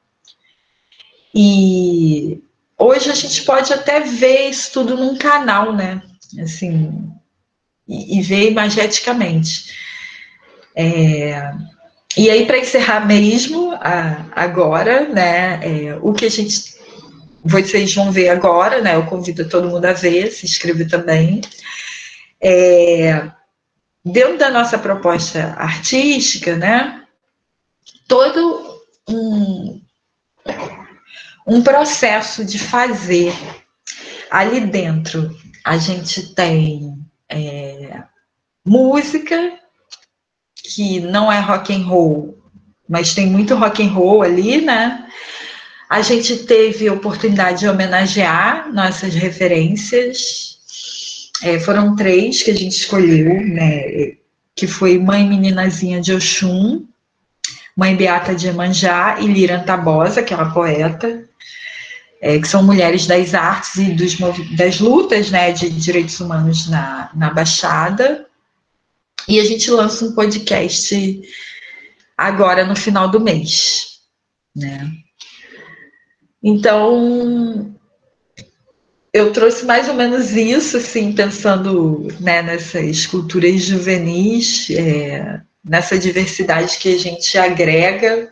[1.32, 2.42] E
[2.76, 6.02] hoje a gente pode até ver isso tudo num canal, né?
[6.42, 7.08] Assim,
[7.86, 9.72] e, e ver imageticamente.
[10.74, 11.52] É,
[12.16, 16.74] e aí, para encerrar mesmo, a, agora, né, é, o que a gente.
[17.44, 18.96] Vocês vão ver agora, né?
[18.96, 21.42] Eu convido todo mundo a ver, se inscreve também.
[22.40, 23.30] É,
[24.04, 27.04] dentro da nossa proposta artística, né?
[28.08, 29.80] Todo um,
[31.46, 33.34] um processo de fazer.
[34.30, 38.02] Ali dentro a gente tem é,
[38.64, 39.58] música
[40.54, 42.42] que não é rock and roll,
[42.88, 45.06] mas tem muito rock and roll ali, né?
[45.94, 50.58] A gente teve oportunidade de homenagear nossas referências.
[51.40, 54.16] É, foram três que a gente escolheu, né?
[54.56, 56.84] Que foi Mãe Meninazinha de Oxum,
[57.76, 61.28] Mãe Beata de Emanjá e Lira Tabosa, que é uma poeta,
[62.20, 64.16] é, que são mulheres das artes e dos,
[64.56, 68.26] das lutas né, de direitos humanos na, na Baixada.
[69.28, 71.22] E a gente lança um podcast
[72.18, 74.00] agora no final do mês.
[74.56, 75.03] Né?
[76.46, 77.74] Então,
[79.10, 86.76] eu trouxe mais ou menos isso, assim, pensando né, nessas culturas juvenis, é, nessa diversidade
[86.76, 88.30] que a gente agrega.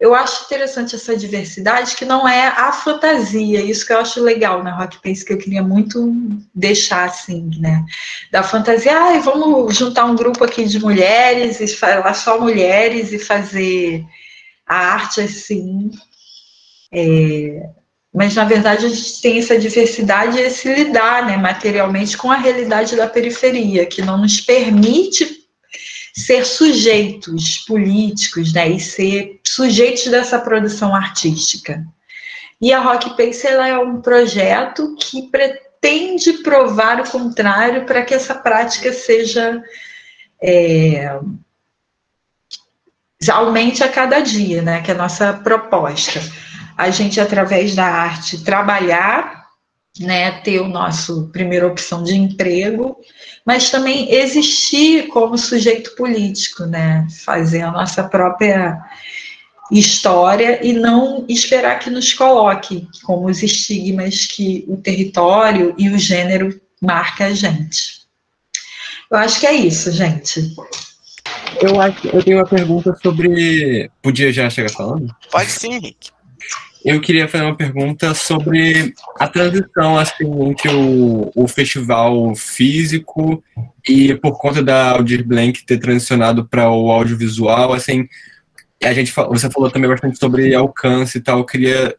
[0.00, 4.62] Eu acho interessante essa diversidade, que não é a fantasia, isso que eu acho legal
[4.64, 6.12] na Rock Pace, que eu queria muito
[6.52, 7.84] deixar assim, né?
[8.32, 13.18] Da fantasia, ah, vamos juntar um grupo aqui de mulheres e falar só mulheres e
[13.20, 14.04] fazer
[14.66, 15.90] a arte assim.
[16.98, 17.68] É,
[18.14, 22.36] mas na verdade a gente tem essa diversidade e esse lidar né, materialmente com a
[22.36, 25.44] realidade da periferia, que não nos permite
[26.14, 31.84] ser sujeitos políticos, né, e ser sujeitos dessa produção artística.
[32.58, 38.14] E a Rock Pace ela é um projeto que pretende provar o contrário para que
[38.14, 39.62] essa prática seja
[40.42, 41.20] é,
[43.30, 46.18] aumente a cada dia, né, que é a nossa proposta.
[46.76, 49.46] A gente, através da arte, trabalhar
[50.00, 52.96] né, ter o nosso primeira opção de emprego,
[53.44, 58.78] mas também existir como sujeito político, né, fazer a nossa própria
[59.70, 65.98] história e não esperar que nos coloque como os estigmas que o território e o
[65.98, 68.06] gênero marca a gente.
[69.10, 70.54] Eu acho que é isso, gente.
[71.60, 73.90] Eu acho, eu tenho uma pergunta sobre.
[74.02, 75.14] Podia já chegar falando?
[75.30, 76.15] Pode sim, Henrique
[76.86, 83.42] eu queria fazer uma pergunta sobre a transição assim, entre o, o festival físico
[83.88, 88.08] e por conta da Audir Blank ter transicionado para o audiovisual, assim,
[88.80, 91.38] a gente você falou também bastante sobre alcance e tal.
[91.40, 91.96] Eu queria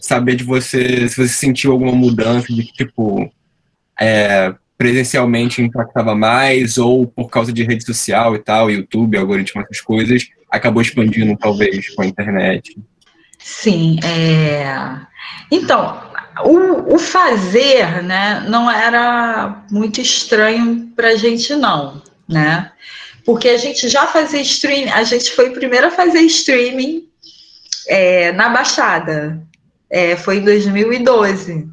[0.00, 3.32] saber de você se você sentiu alguma mudança de tipo
[4.00, 9.80] é, presencialmente impactava mais ou por causa de rede social e tal, YouTube, algoritmo, essas
[9.80, 12.76] coisas, acabou expandindo talvez com a internet.
[13.46, 14.64] Sim, é...
[15.50, 16.02] então,
[16.46, 22.72] o, o, fazer, né, não era muito estranho para a gente, não, né?
[23.22, 27.06] Porque a gente já fazia streaming, a gente foi primeiro a fazer streaming
[27.86, 29.46] é, na Baixada,
[29.90, 31.68] é, foi em 2012.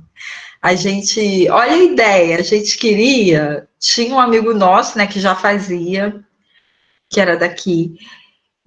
[0.62, 5.36] A gente, olha a ideia, a gente queria, tinha um amigo nosso, né, que já
[5.36, 6.22] fazia,
[7.10, 7.96] que era daqui,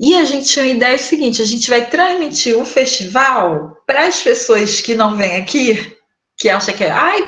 [0.04, 4.20] e a gente tinha a ideia seguinte: a gente vai transmitir um festival para as
[4.20, 5.96] pessoas que não vêm aqui,
[6.36, 7.26] que acham que é, ai,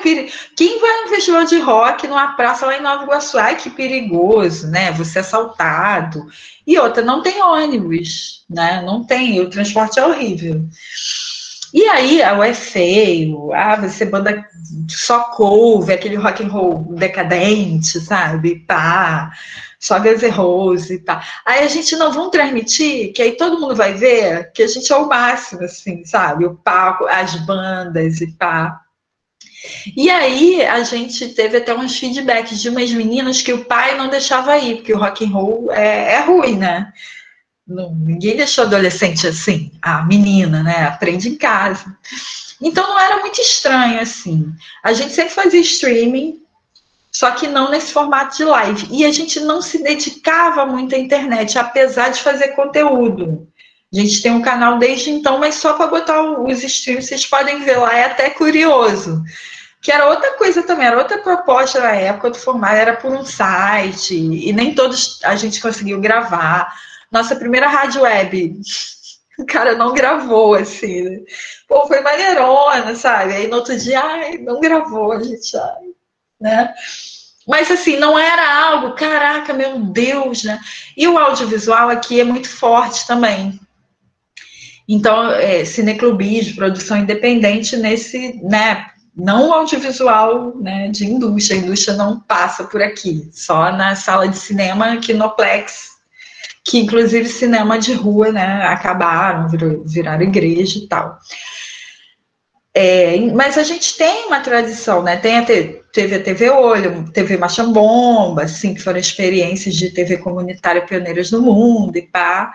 [0.55, 3.39] quem vai no festival de rock numa praça lá em Nova Iguaçu?
[3.39, 4.91] Ai, que perigoso, né?
[4.91, 6.27] Você é assaltado.
[6.67, 8.83] E outra, não tem ônibus, né?
[8.85, 10.63] Não tem, o transporte é horrível.
[11.73, 14.45] E aí, ah, é feio, ah, você banda
[14.87, 18.59] só couve, aquele rock and roll decadente, sabe?
[18.67, 19.31] Pá
[19.87, 21.21] só Guns N' Roses e tal.
[21.45, 24.91] Aí a gente não vamos transmitir, que aí todo mundo vai ver que a gente
[24.91, 26.45] é o máximo, assim, sabe?
[26.45, 28.81] O palco, as bandas e pá.
[29.95, 34.09] E aí a gente teve até uns feedbacks de umas meninas que o pai não
[34.09, 36.91] deixava ir, porque o rock and roll é, é ruim, né?
[37.65, 40.85] Ninguém deixou adolescente assim, a menina, né?
[40.85, 41.97] Aprende em casa.
[42.61, 44.53] Então não era muito estranho assim.
[44.83, 46.41] A gente sempre fazia streaming,
[47.11, 48.87] só que não nesse formato de live.
[48.91, 53.47] E a gente não se dedicava muito à internet, apesar de fazer conteúdo.
[53.93, 57.63] A gente tem um canal desde então, mas só para botar os streams, vocês podem
[57.63, 59.23] ver lá, é até curioso.
[59.81, 63.23] Que era outra coisa também, era outra proposta na época do formato, era por um
[63.23, 66.73] site, e nem todos a gente conseguiu gravar.
[67.09, 68.59] Nossa primeira rádio web,
[69.39, 71.19] o cara não gravou, assim, né?
[71.67, 73.33] Pô, foi maneirona, sabe?
[73.33, 75.86] Aí no outro dia, ai, não gravou, a gente, ai,
[76.39, 76.73] né?
[77.47, 80.59] Mas assim, não era algo, caraca, meu Deus, né?
[80.95, 83.59] E o audiovisual aqui é muito forte também.
[84.87, 88.87] Então, é, cineclubismo, produção independente nesse, né?
[89.15, 94.37] Não audiovisual né, de indústria, a indústria não passa por aqui, só na sala de
[94.37, 95.97] cinema Kinoplex,
[96.63, 99.47] que inclusive cinema de rua, né, acabaram,
[99.83, 101.17] viraram igreja e tal.
[102.79, 105.17] É, mas a gente tem uma tradição, né?
[105.17, 110.85] Tem a teve a TV Olho, TV Machambomba, assim, que foram experiências de TV comunitária
[110.85, 112.53] pioneiras no mundo e pá.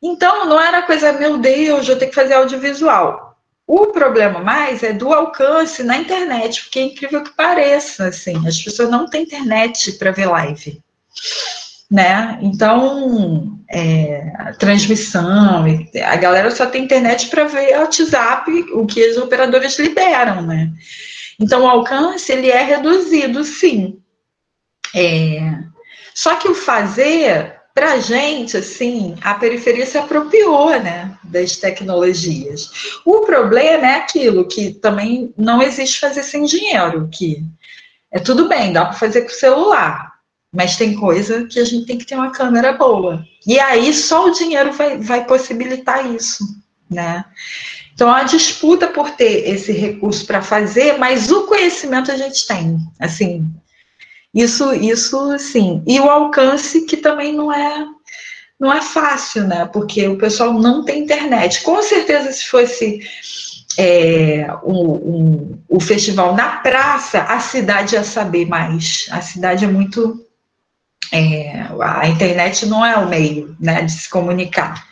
[0.00, 3.36] Então, não era coisa, meu Deus, eu tenho que fazer audiovisual.
[3.66, 8.62] O problema mais é do alcance na internet, porque é incrível que pareça, assim, as
[8.62, 10.80] pessoas não têm internet para ver live
[11.90, 12.38] né?
[12.40, 15.64] Então, é, a transmissão,
[16.04, 20.72] a galera só tem internet para ver o WhatsApp, o que as operadoras liberam, né?
[21.38, 23.98] Então, o alcance, ele é reduzido, sim.
[24.94, 25.40] É,
[26.14, 32.70] só que o fazer, para a gente, assim, a periferia se apropriou, né, das tecnologias.
[33.04, 37.42] O problema é aquilo que também não existe fazer sem dinheiro, que
[38.12, 40.19] é tudo bem, dá para fazer com o celular,
[40.52, 43.24] mas tem coisa que a gente tem que ter uma câmera boa.
[43.46, 46.44] E aí só o dinheiro vai, vai possibilitar isso,
[46.90, 47.24] né?
[47.94, 52.78] Então a disputa por ter esse recurso para fazer, mas o conhecimento a gente tem,
[52.98, 53.46] assim.
[54.34, 55.82] Isso, isso sim.
[55.86, 57.86] E o alcance que também não é
[58.58, 59.64] não é fácil, né?
[59.72, 61.62] Porque o pessoal não tem internet.
[61.62, 63.00] Com certeza, se fosse
[63.78, 69.06] é, um, o festival na praça, a cidade ia saber mais.
[69.10, 70.26] A cidade é muito
[71.12, 74.88] é, a internet não é o meio né, de se comunicar.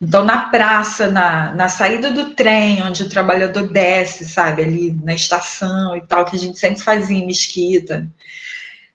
[0.00, 5.14] Então, na praça, na, na saída do trem, onde o trabalhador desce, sabe, ali na
[5.14, 8.06] estação e tal, que a gente sempre fazia em Mesquita,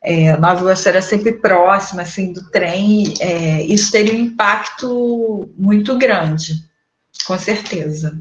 [0.03, 5.97] é, Nova Iguaçu era sempre próxima, assim, do trem, é, isso teria um impacto muito
[5.97, 6.53] grande,
[7.25, 8.19] com certeza.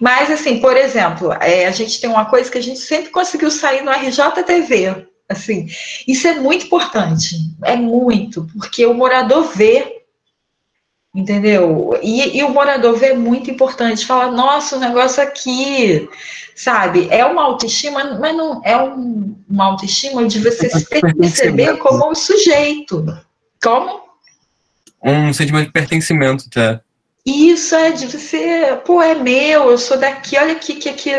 [0.00, 3.50] Mas, assim, por exemplo, é, a gente tem uma coisa que a gente sempre conseguiu
[3.50, 5.68] sair no RJTV, Assim,
[6.06, 10.02] isso é muito importante, é muito, porque o morador vê,
[11.14, 11.98] entendeu?
[12.02, 16.08] E, e o morador vê é muito importante, fala, nossa, o negócio aqui,
[16.54, 17.08] sabe?
[17.10, 22.14] É uma autoestima, mas não é um, uma autoestima de você se perceber como um
[22.14, 23.04] sujeito.
[23.62, 24.02] Como?
[25.02, 26.80] Um sentimento de pertencimento, tá?
[27.24, 31.10] Isso é de você, pô, é meu, eu sou daqui, olha aqui que aqui,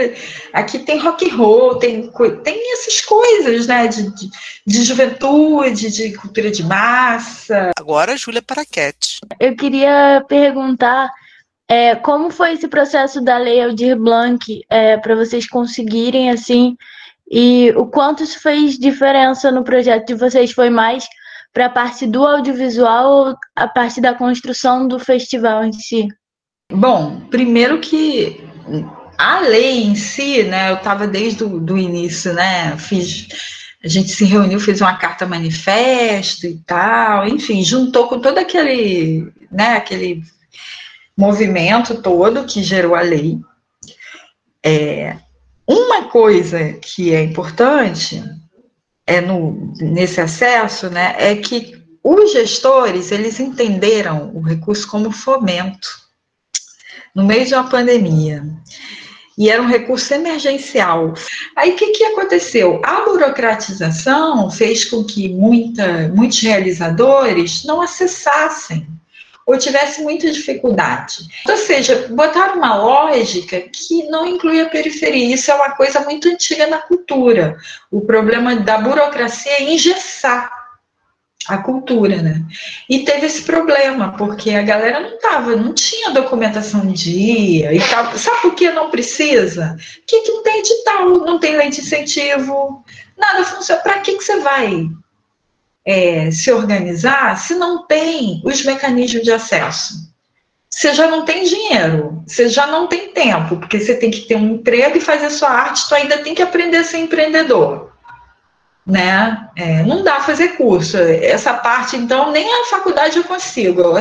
[0.52, 2.12] aqui tem rock and roll, tem,
[2.44, 4.30] tem essas coisas, né, de, de,
[4.68, 7.72] de juventude, de cultura de massa.
[7.80, 9.22] Agora, Júlia Paraquete.
[9.40, 11.10] Eu queria perguntar
[11.70, 16.76] é, como foi esse processo da Lei Aldir Blanc é, para vocês conseguirem, assim,
[17.32, 20.52] e o quanto isso fez diferença no projeto de vocês?
[20.52, 21.08] Foi mais
[21.54, 26.08] para a parte do audiovisual ou a parte da construção do festival em si?
[26.72, 28.44] Bom, primeiro que
[29.18, 33.28] a lei em si, né, eu estava desde o do início, né, fiz,
[33.84, 39.32] a gente se reuniu, fez uma carta manifesto e tal, enfim, juntou com todo aquele,
[39.52, 40.24] né, aquele
[41.16, 43.38] movimento todo que gerou a lei.
[44.66, 45.18] É,
[45.68, 48.24] uma coisa que é importante
[49.06, 55.88] é no, nesse acesso, né, é que os gestores, eles entenderam o recurso como fomento,
[57.16, 58.44] no meio de uma pandemia.
[59.38, 61.14] E era um recurso emergencial.
[61.56, 62.82] Aí o que, que aconteceu?
[62.84, 68.88] A burocratização fez com que muita, muitos realizadores não acessassem
[69.46, 71.28] ou tivesse muita dificuldade.
[71.48, 75.34] Ou seja, botar uma lógica que não inclui a periferia.
[75.34, 77.58] Isso é uma coisa muito antiga na cultura.
[77.92, 80.52] O problema da burocracia é engessar
[81.48, 82.42] a cultura, né?
[82.90, 87.80] E teve esse problema, porque a galera não tava, não tinha documentação em dia e
[87.90, 88.18] tal.
[88.18, 89.76] Sabe por que não precisa?
[90.08, 92.84] Que, que não tem edital, não tem lei de incentivo,
[93.18, 93.82] nada funciona.
[93.82, 94.88] Para que, que você vai
[95.86, 100.14] é, se organizar se não tem os mecanismos de acesso?
[100.70, 104.36] Você já não tem dinheiro, você já não tem tempo, porque você tem que ter
[104.36, 107.94] um emprego e fazer sua arte, tu ainda tem que aprender a ser empreendedor.
[108.86, 109.50] Né?
[109.56, 110.98] É, não dá fazer curso.
[110.98, 113.82] Essa parte, então, nem a faculdade eu consigo.
[113.82, 113.94] Eu,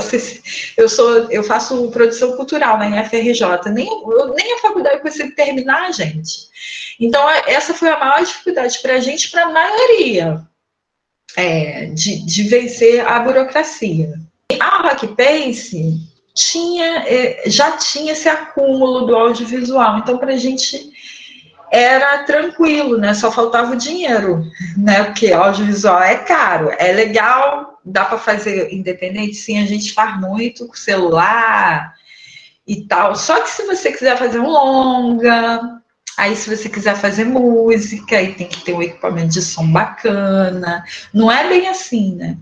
[0.78, 5.34] eu, sou, eu faço produção cultural na UFRJ, nem, eu, nem a faculdade eu consigo
[5.36, 6.48] terminar, gente.
[6.98, 10.42] Então, essa foi a maior dificuldade para a gente, para a maioria
[11.36, 14.14] é, de, de vencer a burocracia.
[14.60, 15.98] A Rockpace
[16.34, 20.92] tinha, é, já tinha esse acúmulo do audiovisual, então para a gente
[21.70, 23.14] era tranquilo, né?
[23.14, 24.44] Só faltava o dinheiro,
[24.76, 25.04] né?
[25.04, 30.66] Porque audiovisual é caro, é legal, dá para fazer independente, sim, a gente faz muito
[30.66, 31.94] com celular
[32.66, 33.16] e tal.
[33.16, 35.81] Só que se você quiser fazer um longa,
[36.16, 40.84] Aí, se você quiser fazer música, aí tem que ter um equipamento de som bacana.
[41.12, 42.36] Não é bem assim, né?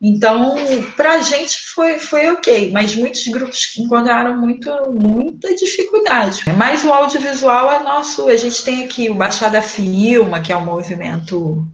[0.00, 0.54] Então,
[0.94, 6.44] para a gente foi, foi ok, mas muitos grupos encontraram muito, muita dificuldade.
[6.56, 10.64] Mas o audiovisual é nosso, a gente tem aqui o Baixada Filma, que é um
[10.64, 11.66] movimento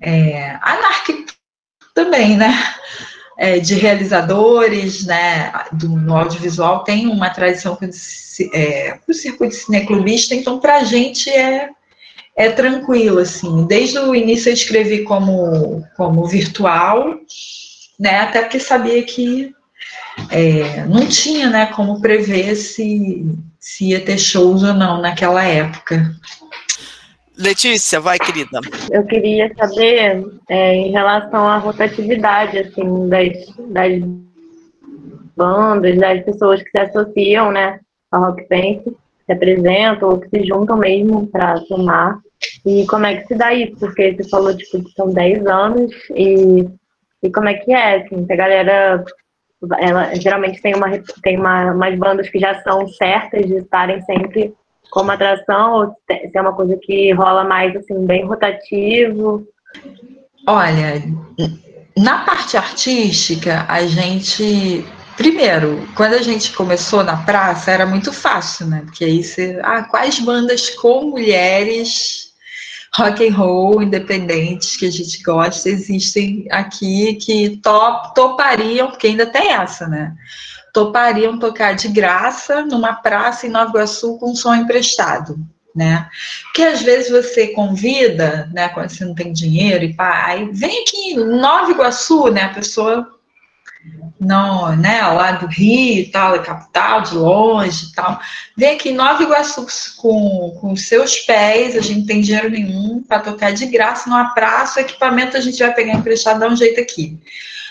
[0.00, 1.32] é, anárquico
[1.94, 2.54] também, né?
[3.36, 5.52] É, de realizadores, né?
[5.72, 7.86] Do, no audiovisual tem uma tradição com
[8.52, 11.70] é, o circuito cineclubista, então para a gente é
[12.36, 13.66] é tranquilo, assim.
[13.66, 17.20] Desde o início eu escrevi como, como virtual,
[17.98, 18.20] né?
[18.20, 19.54] Até porque sabia que
[20.30, 23.24] é, não tinha, né, como prever se,
[23.58, 26.14] se ia ter shows ou não naquela época.
[27.36, 28.60] Letícia, vai, querida.
[28.90, 33.32] Eu queria saber é, em relação à rotatividade, assim, das,
[33.68, 34.02] das
[35.34, 37.80] bandas, das pessoas que se associam, né,
[38.12, 38.84] ao Rock Pense,
[39.26, 42.20] se apresentam ou que se juntam mesmo para somar.
[42.66, 43.76] E como é que se dá isso?
[43.78, 46.68] Porque você falou, tipo, que são 10 anos e,
[47.22, 49.04] e como é que é, assim, a galera
[49.78, 50.90] ela geralmente tem uma
[51.22, 54.52] tem uma, umas bandas que já são certas de estarem sempre
[54.90, 59.46] como atração ou se é uma coisa que rola mais assim bem rotativo
[60.48, 61.00] olha
[61.96, 64.84] na parte artística a gente
[65.16, 68.82] Primeiro, quando a gente começou na praça, era muito fácil, né?
[68.84, 69.58] Porque aí você.
[69.62, 72.32] Ah, quais bandas com mulheres
[72.94, 79.26] rock and roll independentes que a gente gosta existem aqui que top, topariam, porque ainda
[79.26, 80.14] tem essa, né?
[80.72, 85.38] Topariam tocar de graça numa praça em Nova Iguaçu com som emprestado,
[85.74, 86.08] né?
[86.44, 90.82] Porque às vezes você convida, né, quando você não tem dinheiro e pá, aí vem
[90.82, 93.18] aqui em Nova Iguaçu, né, a pessoa
[94.20, 98.20] não, né, lá do Rio e tal, da capital, de longe e tal.
[98.56, 99.66] Vem aqui em Nova Iguaçu
[99.96, 104.08] com, com os seus pés, a gente não tem dinheiro nenhum para tocar de graça
[104.08, 107.18] numa praça, o equipamento a gente vai pegar emprestado, dar um jeito aqui.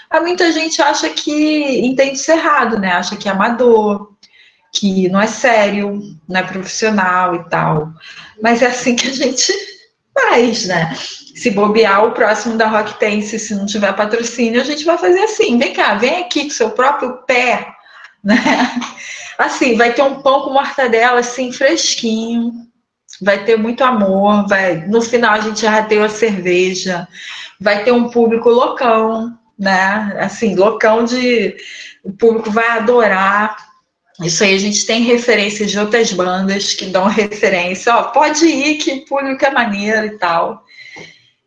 [0.09, 2.91] Aí muita gente acha que entende isso errado, né?
[2.91, 4.12] Acha que é amador,
[4.74, 7.93] que não é sério, não é profissional e tal.
[8.41, 9.53] Mas é assim que a gente
[10.14, 10.93] faz, né?
[11.42, 15.22] Se bobear o próximo da Rock Tense, se não tiver patrocínio, a gente vai fazer
[15.22, 17.68] assim, vem cá, vem aqui com seu próprio pé,
[18.24, 18.36] né?
[19.39, 22.52] Assim, vai ter um pão com mortadela assim fresquinho,
[23.20, 27.08] vai ter muito amor, vai, no final a gente tem uma cerveja,
[27.60, 30.16] vai ter um público loucão, né?
[30.20, 31.58] Assim, loucão de
[32.04, 33.58] o público vai adorar.
[34.24, 38.76] Isso aí a gente tem referências de outras bandas que dão referência, ó, pode ir
[38.76, 40.64] que o público é maneiro e tal.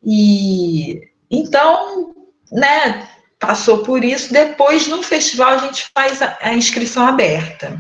[0.04, 1.00] E
[1.30, 2.14] então,
[2.52, 4.32] né, passou por isso.
[4.32, 7.78] Depois, no festival, a gente faz a, inscrição aberta.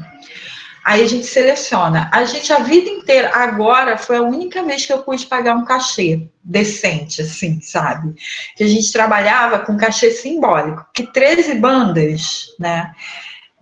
[0.84, 2.10] Aí a gente seleciona.
[2.12, 5.64] A gente, a vida inteira, agora foi a única vez que eu pude pagar um
[5.64, 8.14] cachê decente, assim, sabe?
[8.54, 12.92] Que a gente trabalhava com cachê simbólico, que 13 bandas, né?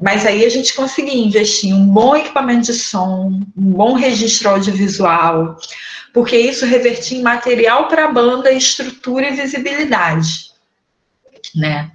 [0.03, 4.50] Mas aí a gente conseguia investir em um bom equipamento de som, um bom registro
[4.50, 5.57] audiovisual,
[6.12, 10.50] porque isso revertia em material para a banda, estrutura e visibilidade,
[11.55, 11.92] né?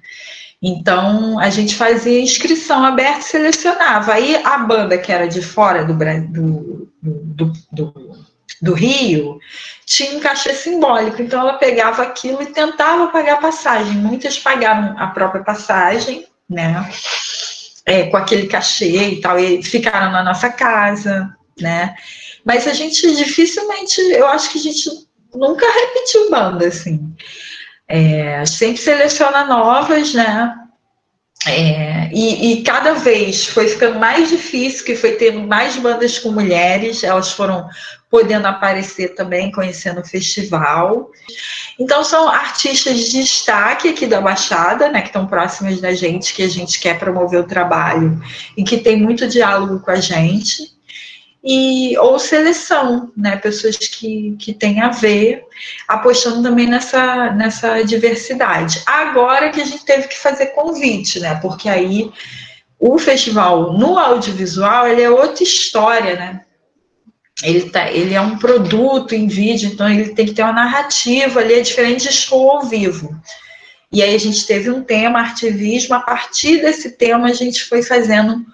[0.60, 4.14] Então, a gente fazia inscrição aberta e selecionava.
[4.14, 8.24] Aí, a banda que era de fora do, do, do, do,
[8.60, 9.38] do Rio
[9.84, 11.20] tinha um cachê simbólico.
[11.20, 13.98] Então, ela pegava aquilo e tentava pagar passagem.
[13.98, 16.90] Muitas pagaram a própria passagem, né?
[17.88, 21.94] É, com aquele cachê e tal, e ficaram na nossa casa, né?
[22.44, 24.90] Mas a gente dificilmente, eu acho que a gente
[25.34, 27.14] nunca repetiu banda, assim.
[27.88, 30.54] É, sempre seleciona novas, né?
[31.46, 36.32] É, e, e, cada vez foi ficando mais difícil, que foi tendo mais bandas com
[36.32, 37.68] mulheres, elas foram
[38.10, 41.10] podendo aparecer também, conhecendo o festival.
[41.78, 46.42] Então, são artistas de destaque aqui da Baixada, né, que estão próximas da gente, que
[46.42, 48.20] a gente quer promover o trabalho
[48.56, 50.78] e que tem muito diálogo com a gente
[51.42, 53.36] e ou seleção, né?
[53.36, 55.44] Pessoas que, que têm a ver,
[55.86, 58.82] apostando também nessa, nessa diversidade.
[58.84, 61.36] Agora que a gente teve que fazer convite, né?
[61.36, 62.10] Porque aí
[62.78, 66.40] o festival no audiovisual ele é outra história, né?
[67.42, 71.40] Ele, tá, ele é um produto em vídeo, então ele tem que ter uma narrativa
[71.40, 73.14] ali, é diferente de show ao vivo.
[73.92, 77.82] E aí a gente teve um tema, ativismo, a partir desse tema a gente foi
[77.82, 78.44] fazendo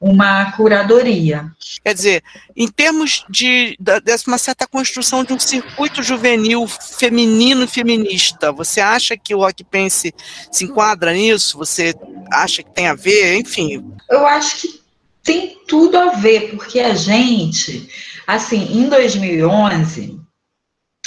[0.00, 1.50] uma curadoria.
[1.84, 2.22] Quer dizer,
[2.56, 8.52] em termos de, de, de uma certa construção de um circuito juvenil feminino e feminista,
[8.52, 10.14] você acha que o Rock Pense
[10.52, 11.58] se enquadra nisso?
[11.58, 11.94] Você
[12.30, 13.36] acha que tem a ver?
[13.38, 13.84] Enfim.
[14.08, 14.80] Eu acho que
[15.24, 17.88] tem tudo a ver, porque a gente,
[18.28, 20.20] assim, em 2011,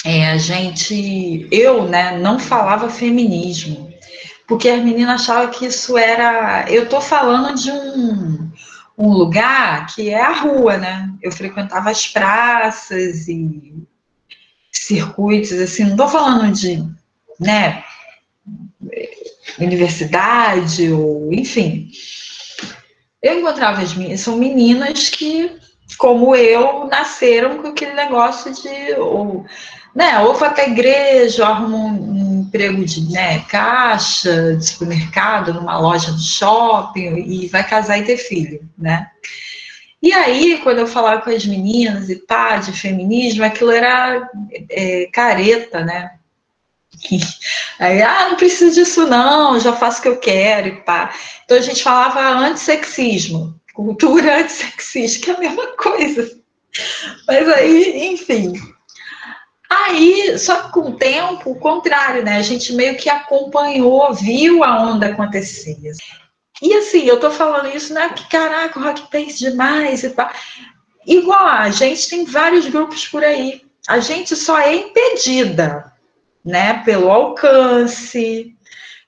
[0.03, 3.91] é, a gente, eu, né, não falava feminismo
[4.51, 6.65] porque as meninas achavam que isso era.
[6.69, 8.51] Eu estou falando de um,
[8.97, 11.09] um lugar que é a rua, né?
[11.21, 13.73] Eu frequentava as praças e
[14.69, 16.85] circuitos, assim, não estou falando de,
[17.39, 17.81] né,
[19.57, 21.89] universidade ou, enfim.
[23.23, 25.60] Eu encontrava as minhas, são meninas que,
[26.01, 29.45] como eu, nasceram com aquele negócio de, ou,
[29.93, 35.53] né, ou vai para a igreja, ou arruma um, emprego de né, caixa, de supermercado,
[35.53, 39.11] numa loja do shopping, e vai casar e ter filho, né?
[40.01, 44.27] E aí, quando eu falava com as meninas e pá, de feminismo, aquilo era
[44.71, 46.13] é, careta, né?
[47.79, 51.13] Aí, ah, não preciso disso não, já faço o que eu quero e pá.
[51.45, 56.39] Então a gente falava antissexismo, cultura antissexista, que é a mesma coisa.
[57.27, 58.53] Mas aí, enfim.
[59.69, 62.37] Aí, só que com o tempo, o contrário, né?
[62.37, 65.77] A gente meio que acompanhou, viu a onda acontecer.
[66.61, 68.09] E assim, eu tô falando isso, né?
[68.09, 70.29] Que caraca, o rock pense demais e tal.
[71.07, 73.61] Igual a gente tem vários grupos por aí.
[73.87, 75.91] A gente só é impedida,
[76.45, 76.83] né?
[76.83, 78.55] Pelo alcance,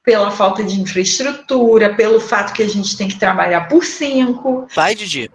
[0.04, 4.68] pela falta de infraestrutura, pelo fato que a gente tem que trabalhar por cinco.
[4.76, 5.32] Vai, Didi.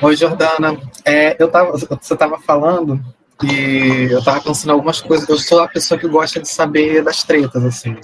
[0.00, 0.80] Oi, Jordana.
[1.04, 3.02] É, eu tava, você estava falando
[3.42, 5.28] e eu tava pensando algumas coisas.
[5.28, 7.96] Eu sou a pessoa que gosta de saber das tretas, assim.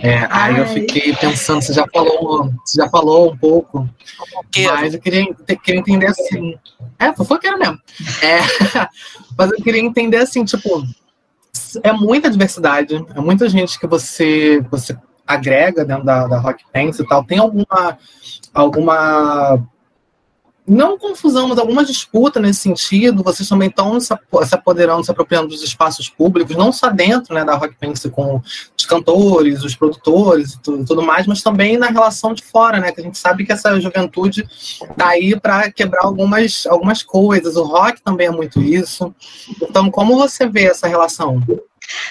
[0.00, 3.88] É, aí eu fiquei pensando, você já falou, você já falou um pouco,
[4.64, 5.26] mas eu queria,
[5.62, 6.54] queria entender assim.
[6.98, 7.80] É, fofoqueiro mesmo.
[8.22, 8.38] É,
[9.36, 10.86] mas eu queria entender assim, tipo,
[11.82, 14.96] é muita diversidade, é muita gente que você, você
[15.26, 17.24] agrega dentro da, da Rock Pants e tal.
[17.24, 17.98] Tem alguma,
[18.54, 19.66] alguma
[20.66, 23.22] não confusão, mas alguma disputa nesse sentido.
[23.22, 24.12] Vocês também estão se
[24.52, 28.42] apoderando, se apropriando dos espaços públicos, não só dentro né, da Rock Pense com
[28.76, 32.90] os cantores, os produtores e tudo, tudo, mais, mas também na relação de fora, né?
[32.90, 34.44] Que a gente sabe que essa juventude
[34.90, 37.56] está aí para quebrar algumas, algumas coisas.
[37.56, 39.14] O rock também é muito isso.
[39.62, 41.40] Então, como você vê essa relação?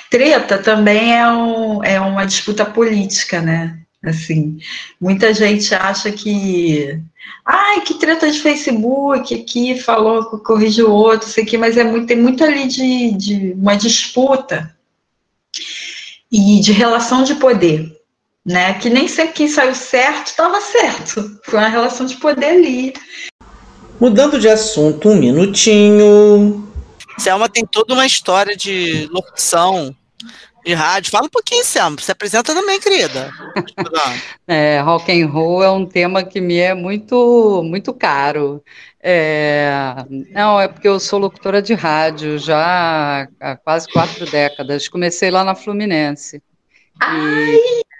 [0.10, 3.80] Treta também é, um, é uma disputa política, né?
[4.04, 4.60] Assim,
[5.02, 7.02] muita gente acha que
[7.46, 12.08] Ai, que treta de Facebook, aqui falou, corrigiu o outro, sei que, mas é muito,
[12.08, 14.76] tem muito ali de, de uma disputa
[16.32, 17.96] e de relação de poder,
[18.44, 18.74] né?
[18.74, 21.40] Que nem sempre quem saiu certo estava certo.
[21.44, 22.94] Foi uma relação de poder ali.
[24.00, 26.64] Mudando de assunto um minutinho.
[27.18, 29.95] Selma tem toda uma história de locução
[30.66, 31.11] de rádio.
[31.11, 31.97] Fala um pouquinho, Selma.
[31.99, 33.32] Se apresenta também, querida.
[34.47, 38.63] é, rock and roll é um tema que me é muito, muito caro.
[38.99, 39.93] É,
[40.32, 44.88] não, é porque eu sou locutora de rádio já há quase quatro décadas.
[44.88, 46.41] Comecei lá na Fluminense.
[46.99, 47.59] Ai,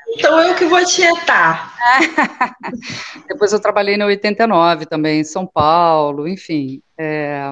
[0.09, 1.76] então eu que vou tietar.
[3.28, 6.82] Depois eu trabalhei na 89 também, em São Paulo, enfim.
[6.97, 7.51] É,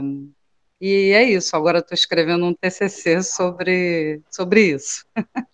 [0.86, 5.06] e é isso, agora estou escrevendo um TCC sobre, sobre isso.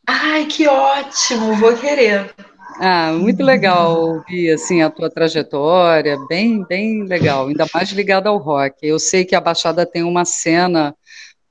[0.07, 2.33] Ai, que ótimo, vou querer.
[2.79, 8.39] Ah, muito legal ouvir assim a tua trajetória, bem, bem legal, ainda mais ligada ao
[8.39, 8.77] rock.
[8.81, 10.95] Eu sei que a Baixada tem uma cena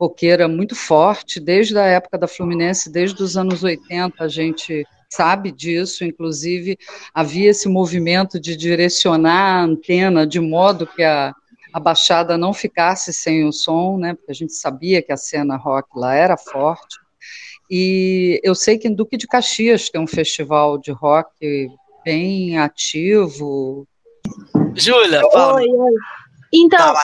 [0.00, 5.52] roqueira muito forte desde a época da Fluminense, desde os anos 80, a gente sabe
[5.52, 6.76] disso, inclusive
[7.14, 11.32] havia esse movimento de direcionar a antena de modo que a
[11.72, 14.14] a Baixada não ficasse sem o som, né?
[14.14, 16.98] Porque a gente sabia que a cena rock lá era forte.
[17.70, 21.68] E eu sei que em Duque de Caxias tem um festival de rock
[22.04, 23.86] bem ativo.
[24.74, 25.60] Júlia, fala.
[25.60, 25.94] Oi, oi.
[26.52, 26.94] Então,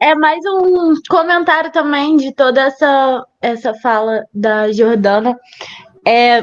[0.00, 5.38] é, é, mais um comentário também de toda essa, essa fala da Jordana.
[6.08, 6.42] É,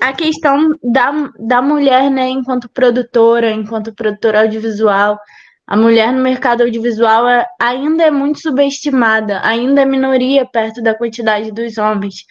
[0.00, 5.18] a questão da, da mulher, né, enquanto produtora, enquanto produtora audiovisual,
[5.66, 10.94] a mulher no mercado audiovisual é, ainda é muito subestimada, ainda é minoria perto da
[10.94, 12.24] quantidade dos homens.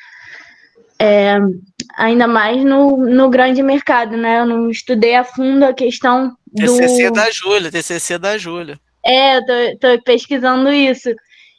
[0.98, 1.38] É,
[1.98, 4.40] ainda mais no, no grande mercado, né?
[4.40, 6.78] Eu não estudei a fundo a questão do...
[6.78, 8.80] TCC da Júlia, TCC da Júlia.
[9.06, 11.10] É, eu tô, tô, pesquisando isso.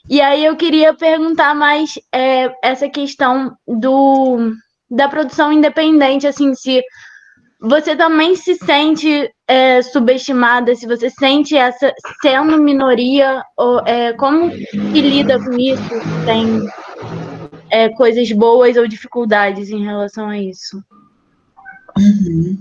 [0.09, 4.53] E aí eu queria perguntar mais é, essa questão do,
[4.91, 6.83] da produção independente, assim, se
[7.61, 14.51] você também se sente é, subestimada, se você sente essa sendo minoria, ou, é, como
[14.51, 15.83] que lida com isso?
[16.25, 16.67] Tem
[17.71, 20.83] é, coisas boas ou dificuldades em relação a isso?
[21.97, 22.59] Uhum.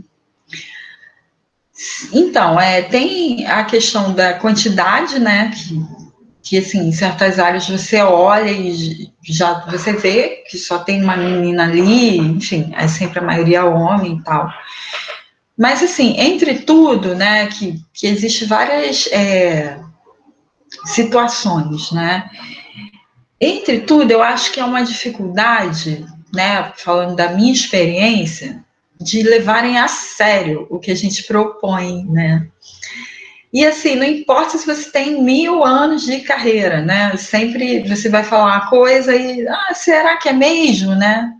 [2.14, 5.52] Então, é, tem a questão da quantidade, né?
[5.52, 6.06] Que
[6.46, 11.18] que assim, em certas áreas você olha e já você vê que só tem uma
[11.18, 14.48] menina ali, enfim, é sempre a maioria homem e tal.
[15.58, 19.80] Mas assim, entre tudo, né, que, que existe várias é,
[20.86, 22.30] situações, né?
[23.40, 28.64] Entre tudo, eu acho que é uma dificuldade, né, falando da minha experiência,
[29.00, 32.48] de levarem a sério o que a gente propõe, né?
[33.54, 37.16] E assim, não importa se você tem mil anos de carreira, né?
[37.16, 41.32] Sempre você vai falar uma coisa e, ah, será que é mesmo, né?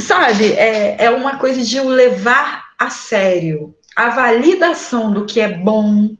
[0.00, 3.74] Sabe, é, é uma coisa de o levar a sério.
[3.94, 6.10] A validação do que é bom,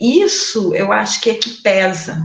[0.00, 2.24] isso eu acho que é que pesa.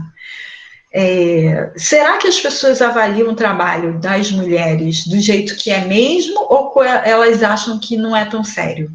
[0.92, 6.40] É, será que as pessoas avaliam o trabalho das mulheres do jeito que é mesmo
[6.48, 8.92] ou elas acham que não é tão sério?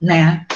[0.00, 0.46] Né?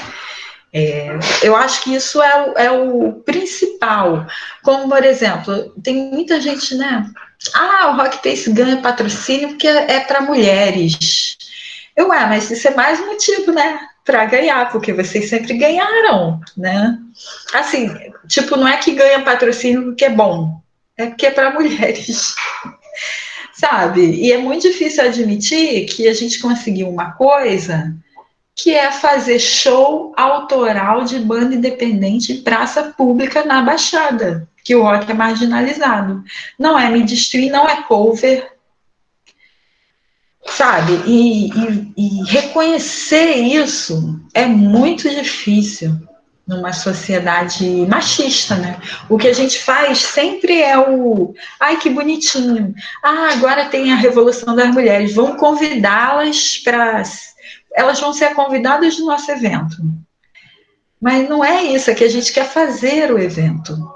[0.73, 4.27] É, eu acho que isso é, é, o principal.
[4.63, 7.09] Como, por exemplo, tem muita gente, né?
[7.53, 11.37] Ah, o Rock Pace ganha patrocínio porque é para mulheres.
[11.97, 13.81] Eu, é, mas isso é mais motivo, né?
[14.05, 16.99] Para ganhar, porque vocês sempre ganharam, né?
[17.53, 17.91] Assim,
[18.29, 20.61] tipo, não é que ganha patrocínio porque é bom,
[20.97, 22.35] é porque é para mulheres.
[23.55, 24.03] Sabe?
[24.17, 27.95] E é muito difícil admitir que a gente conseguiu uma coisa
[28.55, 34.83] que é fazer show autoral de banda independente em praça pública na Baixada, que o
[34.83, 36.25] rock é marginalizado.
[36.59, 38.51] Não é me destruir, não é cover,
[40.47, 40.93] sabe?
[41.07, 45.95] E, e, e reconhecer isso é muito difícil
[46.47, 48.79] numa sociedade machista, né?
[49.09, 52.75] O que a gente faz sempre é o, ai que bonitinho.
[53.03, 57.03] Ah, agora tem a revolução das mulheres, vamos convidá-las para
[57.77, 59.77] elas vão ser convidadas do nosso evento.
[61.01, 63.94] Mas não é isso, é que a gente quer fazer o evento.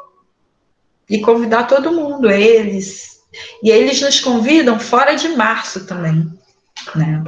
[1.09, 3.19] E convidar todo mundo, eles.
[3.63, 6.31] E eles nos convidam fora de março também.
[6.95, 7.23] Né?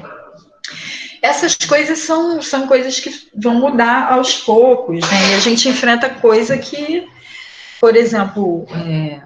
[1.22, 5.00] Essas coisas são, são coisas que vão mudar aos poucos.
[5.00, 5.30] Né?
[5.30, 7.06] E a gente enfrenta coisa que,
[7.80, 9.20] por exemplo, é,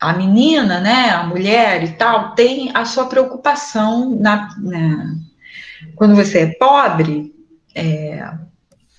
[0.00, 5.14] a menina, né, a mulher e tal, tem a sua preocupação na, na
[5.94, 7.34] quando você é pobre,
[7.74, 8.28] é,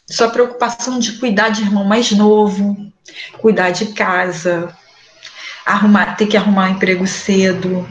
[0.08, 2.92] sua preocupação de cuidar de irmão mais novo,
[3.40, 4.76] cuidar de casa,
[5.66, 7.88] arrumar, ter que arrumar um emprego cedo,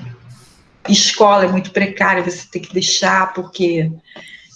[0.89, 3.91] escola é muito precária, você tem que deixar porque,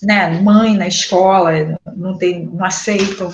[0.02, 3.32] né, mãe na escola não tem, não aceitam.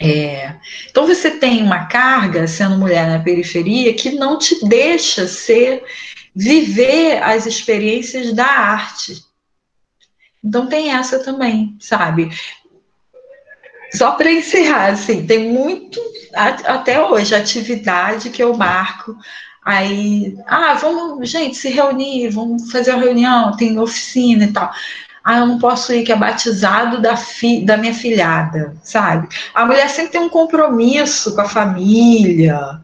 [0.00, 0.56] É,
[0.90, 5.84] então você tem uma carga sendo mulher na periferia que não te deixa ser
[6.34, 9.22] viver as experiências da arte.
[10.42, 12.30] Então tem essa também, sabe?
[13.94, 16.00] Só para encerrar, assim, tem muito,
[16.34, 19.16] até hoje, atividade que eu marco.
[19.64, 24.70] Aí, ah, vamos, gente, se reunir, vamos fazer uma reunião, tem oficina e tal.
[25.24, 29.28] Ah, eu não posso ir, que é batizado da, fi, da minha filhada, sabe?
[29.54, 32.80] A mulher sempre tem um compromisso com a família,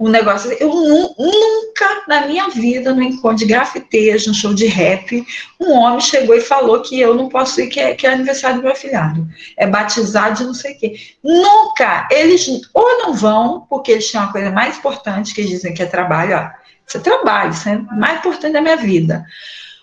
[0.00, 0.50] um negócio.
[0.58, 5.22] Eu nunca na minha vida, no encontro de grafiteiros, no show de rap,
[5.60, 8.56] um homem chegou e falou que eu não posso ir, que é, que é aniversário
[8.56, 9.28] do meu afilhado.
[9.58, 10.94] É batizado de não sei o quê.
[11.22, 12.08] Nunca!
[12.10, 15.82] Eles ou não vão, porque eles têm uma coisa mais importante, que eles dizem que
[15.82, 16.60] é trabalho, ó.
[16.88, 19.24] Isso é trabalho, isso é mais importante da minha vida.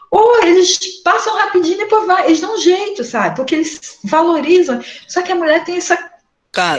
[0.09, 2.25] Ou eles passam rapidinho e depois vai.
[2.25, 3.35] Eles dão um jeito, sabe?
[3.35, 4.81] Porque eles valorizam.
[5.07, 5.97] Só que a mulher tem essa.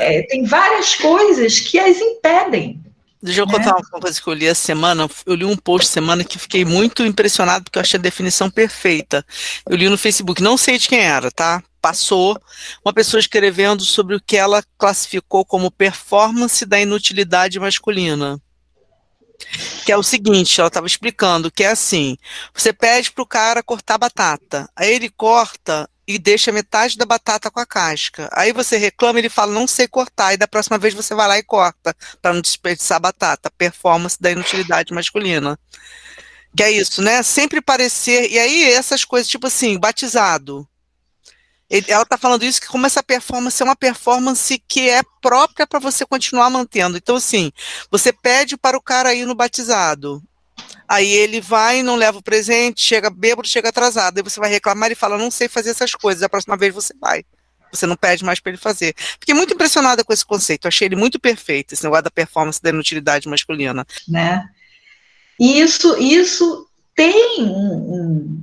[0.02, 2.82] É, tem várias coisas que as impedem.
[3.20, 3.52] Deixa eu né?
[3.52, 5.08] contar uma coisa que eu li essa semana.
[5.26, 9.24] Eu li um post semana que fiquei muito impressionado porque eu achei a definição perfeita.
[9.68, 11.62] Eu li no Facebook, não sei de quem era, tá?
[11.80, 12.40] Passou
[12.84, 18.40] uma pessoa escrevendo sobre o que ela classificou como performance da inutilidade masculina.
[19.84, 22.16] Que é o seguinte, ela estava explicando que é assim:
[22.52, 27.50] você pede para o cara cortar batata, aí ele corta e deixa metade da batata
[27.50, 28.30] com a casca.
[28.32, 31.38] Aí você reclama, ele fala, não sei cortar, e da próxima vez você vai lá
[31.38, 33.50] e corta, para não desperdiçar a batata.
[33.50, 35.60] Performance da inutilidade masculina.
[36.56, 37.22] Que é isso, né?
[37.22, 38.30] Sempre parecer.
[38.30, 40.66] E aí, essas coisas, tipo assim, batizado.
[41.68, 45.66] Ele, ela está falando isso que como essa performance é uma performance que é própria
[45.66, 46.96] para você continuar mantendo.
[46.96, 47.52] Então, assim,
[47.90, 50.22] você pede para o cara ir no batizado.
[50.88, 54.16] Aí ele vai, não leva o presente, chega bêbado, chega atrasado.
[54.16, 56.22] Aí você vai reclamar e fala: não sei fazer essas coisas.
[56.22, 57.24] A próxima vez você vai.
[57.70, 58.94] Você não pede mais para ele fazer.
[58.96, 60.66] Fiquei muito impressionada com esse conceito.
[60.66, 63.86] Achei ele muito perfeito, esse negócio da performance da inutilidade masculina.
[64.08, 64.48] Né?
[65.38, 66.66] Isso, isso
[66.96, 68.42] tem um,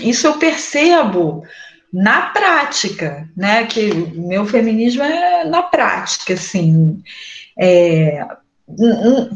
[0.00, 1.42] isso eu percebo
[1.92, 3.64] na prática, né?
[3.66, 7.02] Que meu feminismo é na prática, assim.
[7.58, 8.24] É,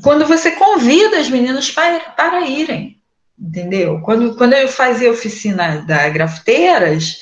[0.02, 2.98] quando você convida as meninas para, para irem,
[3.38, 4.00] entendeu?
[4.00, 7.20] Quando, quando eu fazia oficina da grafiteiras,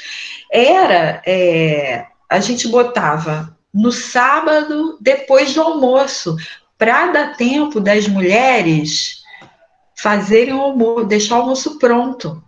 [0.51, 6.37] era é, a gente botava no sábado depois do almoço
[6.79, 9.19] para dar tempo das mulheres
[9.95, 12.43] fazerem o almoço, deixar o almoço pronto.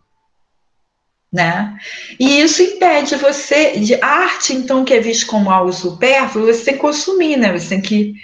[1.33, 1.77] Né?
[2.19, 6.75] E isso impede você de arte, então, que é visto como algo supérfluo, você tem
[6.75, 7.57] que consumir, né?
[7.57, 8.15] Você tem que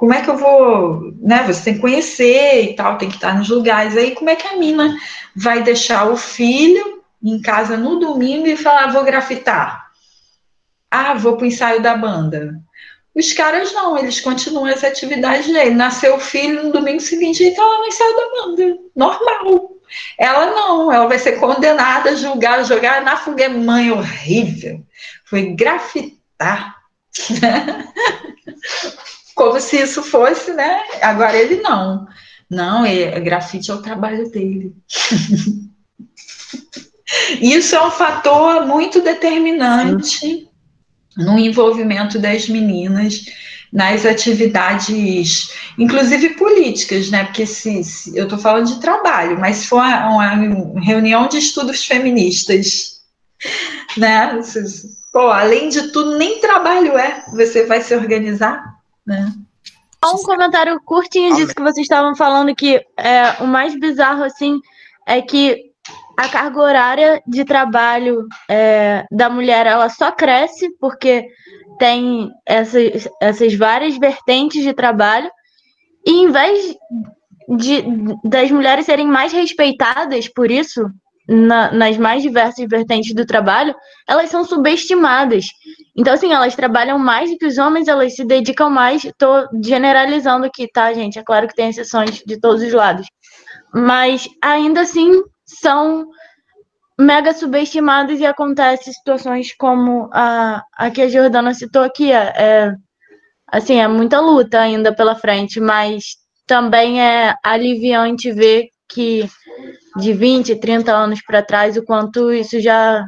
[0.00, 1.44] como é que eu vou, né?
[1.46, 3.94] Você tem que conhecer e tal, tem que estar nos lugares.
[3.98, 4.96] Aí, como é que a mina
[5.36, 9.90] vai deixar o filho em casa no domingo e falar, vou grafitar?
[10.90, 12.58] Ah, vou para o ensaio da banda.
[13.14, 15.74] Os caras não, eles continuam as atividades dele.
[15.74, 18.78] Nasceu o filho no domingo seguinte e está lá no ensaio da banda.
[18.96, 19.70] Normal.
[20.16, 23.52] Ela não, ela vai ser condenada, julgada, jogada na fogueira.
[23.52, 24.82] Mãe horrível.
[25.26, 26.76] Foi grafitar.
[29.40, 30.82] como se isso fosse, né?
[31.00, 32.06] Agora ele não.
[32.50, 34.74] Não, é, grafite é o trabalho dele.
[37.40, 40.46] isso é um fator muito determinante Sim.
[41.16, 43.24] no envolvimento das meninas
[43.72, 47.24] nas atividades, inclusive políticas, né?
[47.24, 51.38] Porque se, se eu estou falando de trabalho, mas se for uma, uma, reunião de
[51.38, 53.00] estudos feministas,
[53.96, 54.38] né?
[55.10, 57.24] Pô, além de tudo, nem trabalho é.
[57.32, 58.79] Você vai se organizar
[59.10, 59.32] né?
[60.02, 64.58] Só um comentário curtinho disso que vocês estavam falando, que é, o mais bizarro, assim,
[65.06, 65.70] é que
[66.16, 71.26] a carga horária de trabalho é, da mulher, ela só cresce porque
[71.78, 75.30] tem essas, essas várias vertentes de trabalho,
[76.06, 76.76] e em vez
[77.56, 77.84] de,
[78.24, 80.88] das mulheres serem mais respeitadas por isso,
[81.28, 83.74] na, nas mais diversas vertentes do trabalho,
[84.08, 85.46] elas são subestimadas.
[85.96, 89.04] Então, assim, elas trabalham mais do que os homens, elas se dedicam mais.
[89.04, 91.18] Estou generalizando aqui, tá, gente?
[91.18, 93.06] É claro que tem exceções de todos os lados.
[93.74, 96.08] Mas ainda assim são
[96.98, 102.12] mega subestimadas e acontecem situações como a, a que a Jordana citou aqui.
[102.12, 102.74] É, é,
[103.46, 106.16] assim, é muita luta ainda pela frente, mas
[106.46, 109.28] também é aliviante ver que
[109.96, 113.04] de 20, 30 anos para trás, o quanto isso já,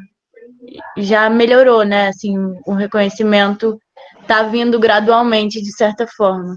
[0.96, 2.08] já melhorou, né?
[2.08, 2.36] Assim,
[2.66, 3.80] o reconhecimento
[4.20, 6.56] está vindo gradualmente, de certa forma.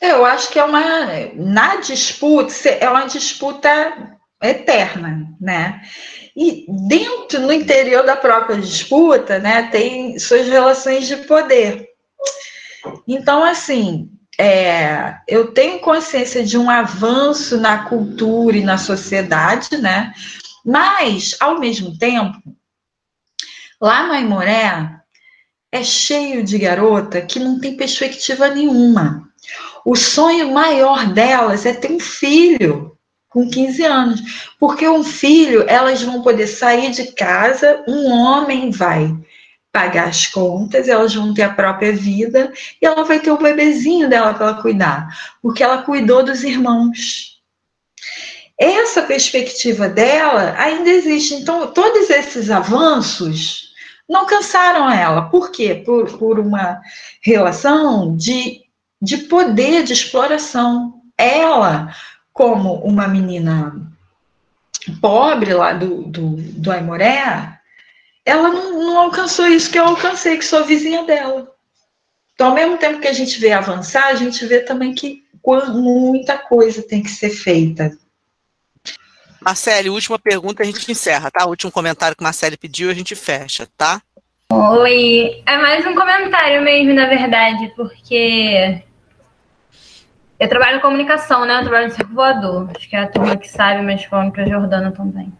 [0.00, 0.82] Eu acho que é uma.
[1.34, 5.80] Na disputa, é uma disputa eterna, né?
[6.36, 11.86] E dentro, no interior da própria disputa, né, tem suas relações de poder.
[13.06, 20.12] Então, assim, é, eu tenho consciência de um avanço na cultura e na sociedade, né?
[20.64, 22.40] Mas, ao mesmo tempo,
[23.80, 25.00] lá no Aimoré
[25.70, 29.28] é cheio de garota que não tem perspectiva nenhuma.
[29.84, 32.96] O sonho maior delas é ter um filho
[33.28, 39.12] com 15 anos, porque um filho elas vão poder sair de casa, um homem vai
[39.72, 44.08] pagar as contas, elas vão ter a própria vida e ela vai ter o bebezinho
[44.08, 45.08] dela para ela cuidar,
[45.42, 47.33] porque ela cuidou dos irmãos.
[48.58, 51.34] Essa perspectiva dela ainda existe.
[51.34, 53.72] Então, todos esses avanços
[54.08, 55.22] não alcançaram ela.
[55.28, 55.82] Por quê?
[55.84, 56.80] Por, por uma
[57.20, 58.62] relação de,
[59.00, 61.02] de poder, de exploração.
[61.18, 61.94] Ela,
[62.32, 63.74] como uma menina
[65.00, 67.58] pobre lá do, do, do Aimoré,
[68.24, 71.52] ela não, não alcançou isso que eu alcancei, que sou vizinha dela.
[72.34, 75.24] Então, ao mesmo tempo que a gente vê avançar, a gente vê também que
[75.74, 77.96] muita coisa tem que ser feita.
[79.44, 81.44] Marcele, última pergunta a gente encerra, tá?
[81.44, 84.00] O último comentário que Marcele pediu, a gente fecha, tá?
[84.50, 88.82] Oi, é mais um comentário mesmo, na verdade, porque
[90.40, 91.58] eu trabalho em comunicação, né?
[91.58, 92.70] Eu trabalho no circo voador.
[92.74, 95.30] Acho que é a turma que sabe, mas falando para a Jordana também.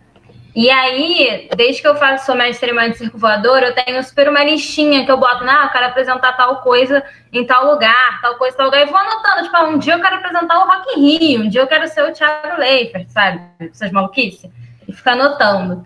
[0.55, 4.28] E aí, desde que eu faço sou mestre cerimônia de circo voador, eu tenho super
[4.28, 7.02] uma listinha que eu boto, ah, eu quero apresentar tal coisa
[7.32, 10.00] em tal lugar, tal coisa, tal lugar, e vou anotando, tipo, ah, um dia eu
[10.00, 13.40] quero apresentar o Rock Rio, um dia eu quero ser o Thiago Leifert, sabe?
[13.59, 14.48] Essas maluquices.
[14.86, 15.84] E ficar anotando.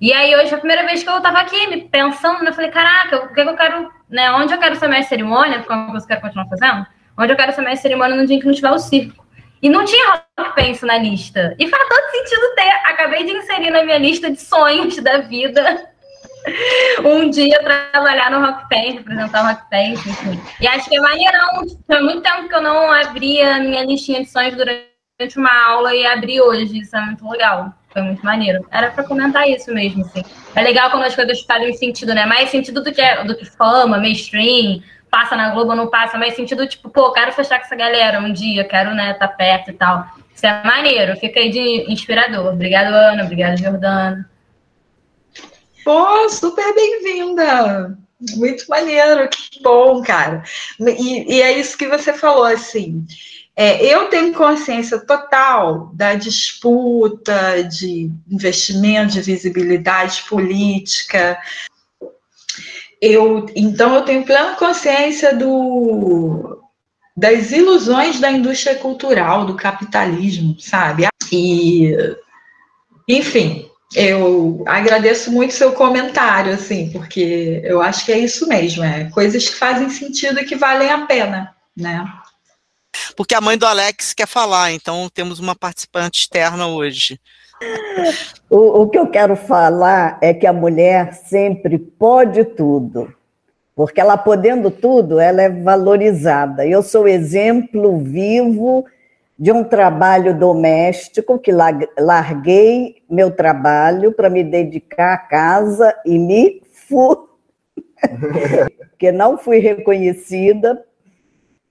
[0.00, 2.70] E aí, hoje, a primeira vez que eu tava aqui, me pensando, né, eu falei,
[2.70, 6.06] caraca, o que, eu quero, né, onde eu quero ser mestre cerimônia, porque é eu
[6.06, 6.86] quero continuar fazendo,
[7.18, 9.23] onde eu quero ser mestre cerimônia no dia em que não tiver o circo.
[9.64, 11.56] E não tinha rock penso na lista.
[11.58, 12.68] E faz todo sentido ter.
[12.84, 15.90] Acabei de inserir na minha lista de sonhos da vida
[17.02, 20.38] um dia trabalhar no Rock Paint, apresentar o Rock Paint, enfim.
[20.60, 21.64] E acho que é maneirão.
[21.86, 25.94] Foi muito tempo que eu não abria a minha listinha de sonhos durante uma aula
[25.94, 26.80] e abri hoje.
[26.80, 27.72] Isso é muito legal.
[27.90, 28.66] Foi muito maneiro.
[28.70, 30.22] Era pra comentar isso mesmo, assim.
[30.54, 32.26] É legal quando as coisas fazem sentido, né?
[32.26, 34.82] Mais sentido do que, do que fama, mainstream,
[35.14, 38.18] passa na Globo ou não passa, mais sentido, tipo, pô, quero fechar com essa galera
[38.18, 40.04] um dia, quero, né, tá perto e tal.
[40.34, 42.52] Isso é maneiro, fica aí de inspirador.
[42.52, 44.28] Obrigado, Ana, obrigado, Jordana.
[45.84, 47.96] Pô, super bem-vinda!
[48.36, 50.42] Muito maneiro, que bom, cara.
[50.80, 53.06] E, e, é isso que você falou, assim.
[53.54, 61.38] É, eu tenho consciência total da disputa de investimento, de visibilidade política.
[63.06, 66.58] Eu, então, eu tenho plena consciência do,
[67.14, 71.06] das ilusões da indústria cultural, do capitalismo, sabe?
[71.30, 71.94] E,
[73.06, 79.10] enfim, eu agradeço muito seu comentário, assim, porque eu acho que é isso mesmo, é
[79.10, 82.10] coisas que fazem sentido e que valem a pena, né?
[83.14, 87.20] Porque a mãe do Alex quer falar, então temos uma participante externa hoje.
[88.50, 93.12] O, o que eu quero falar é que a mulher sempre pode tudo,
[93.74, 96.66] porque ela podendo tudo, ela é valorizada.
[96.66, 98.84] Eu sou exemplo vivo
[99.38, 101.50] de um trabalho doméstico que
[101.98, 107.16] larguei meu trabalho para me dedicar à casa e me fui,
[108.90, 110.84] porque não fui reconhecida.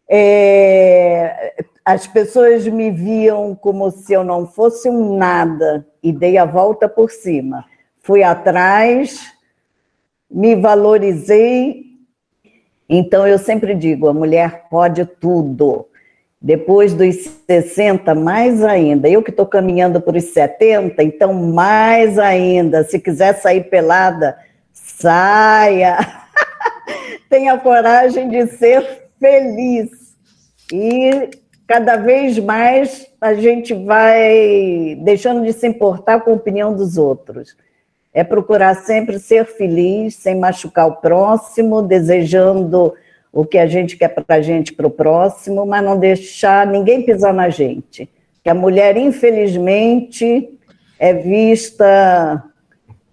[0.10, 1.56] É,
[1.86, 6.88] as pessoas me viam como se eu não fosse um nada e dei a volta
[6.88, 7.66] por cima.
[8.00, 9.32] Fui atrás,
[10.30, 11.84] me valorizei.
[12.88, 15.88] Então eu sempre digo, a mulher pode tudo
[16.42, 17.16] depois dos
[17.48, 19.10] 60, mais ainda.
[19.10, 22.84] Eu que estou caminhando para os 70, então mais ainda.
[22.84, 24.38] Se quiser sair pelada,
[24.74, 25.98] saia.
[27.30, 29.90] Tenha coragem de ser feliz.
[30.72, 36.98] E cada vez mais a gente vai deixando de se importar com a opinião dos
[36.98, 37.56] outros.
[38.14, 42.94] É procurar sempre ser feliz, sem machucar o próximo, desejando
[43.32, 47.02] o que a gente quer para a gente, para o próximo, mas não deixar ninguém
[47.04, 48.08] pisar na gente.
[48.44, 50.50] Que a mulher, infelizmente,
[51.00, 52.44] é vista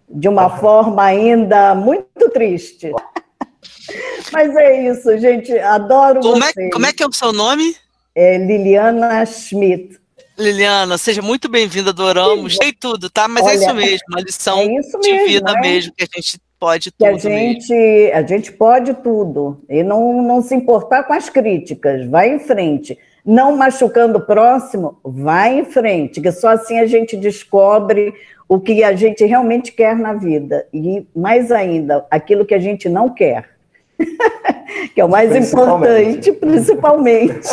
[0.09, 2.93] de uma forma ainda muito triste.
[4.33, 5.57] Mas é isso, gente.
[5.59, 6.69] Adoro como vocês.
[6.69, 7.75] É, como é que é o seu nome?
[8.15, 9.99] É Liliana Schmidt.
[10.39, 12.57] Liliana, seja muito bem-vinda, adoramos.
[12.57, 13.29] Sei tudo, tá?
[13.29, 15.61] Mas é Olha, é isso mesmo, uma lição é mesmo, de vida é?
[15.61, 16.99] mesmo que a gente pode tudo.
[16.99, 19.63] Que a gente, a gente pode tudo.
[19.69, 22.99] E não, não se importar com as críticas, vai em frente.
[23.25, 28.15] Não machucando o próximo, vai em frente, que só assim a gente descobre
[28.49, 30.67] o que a gente realmente quer na vida.
[30.73, 33.60] E mais ainda, aquilo que a gente não quer.
[34.95, 37.49] que é o mais importante, principalmente.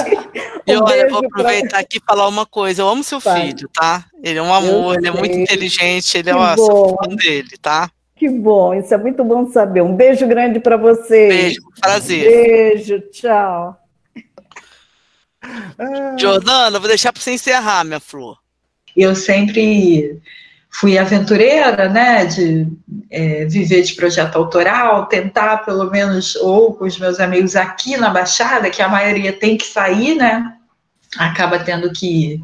[0.66, 1.80] E um olha, eu vou aproveitar pra...
[1.80, 2.82] aqui e falar uma coisa.
[2.82, 3.36] Eu amo seu tá.
[3.36, 4.06] filho, tá?
[4.24, 7.90] Ele é um amor, ele é muito inteligente, ele é uma fã dele, tá?
[8.16, 9.82] Que bom, isso é muito bom saber.
[9.82, 11.30] Um beijo grande para vocês.
[11.30, 12.24] Beijo, prazer.
[12.24, 13.78] Beijo, tchau.
[16.18, 18.38] Jordana, vou deixar para você encerrar, minha flor.
[18.96, 20.20] Eu sempre
[20.80, 22.68] fui aventureira, né, de
[23.10, 28.12] é, viver de projeto autoral, tentar pelo menos, ou com os meus amigos aqui na
[28.12, 30.54] Baixada, que a maioria tem que sair, né,
[31.18, 32.40] acaba tendo que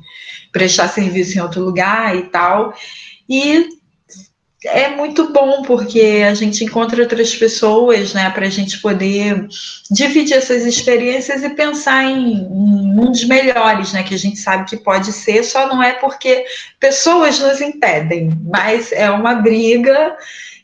[0.52, 2.74] prestar serviço em outro lugar e tal,
[3.30, 3.70] e
[4.66, 9.48] é muito bom porque a gente encontra outras pessoas, né, para a gente poder
[9.92, 14.78] dividir essas experiências e pensar em, em, mundos melhores, né, que a gente sabe que
[14.78, 16.46] pode ser, só não é porque
[16.80, 20.16] pessoas nos impedem, mas é uma briga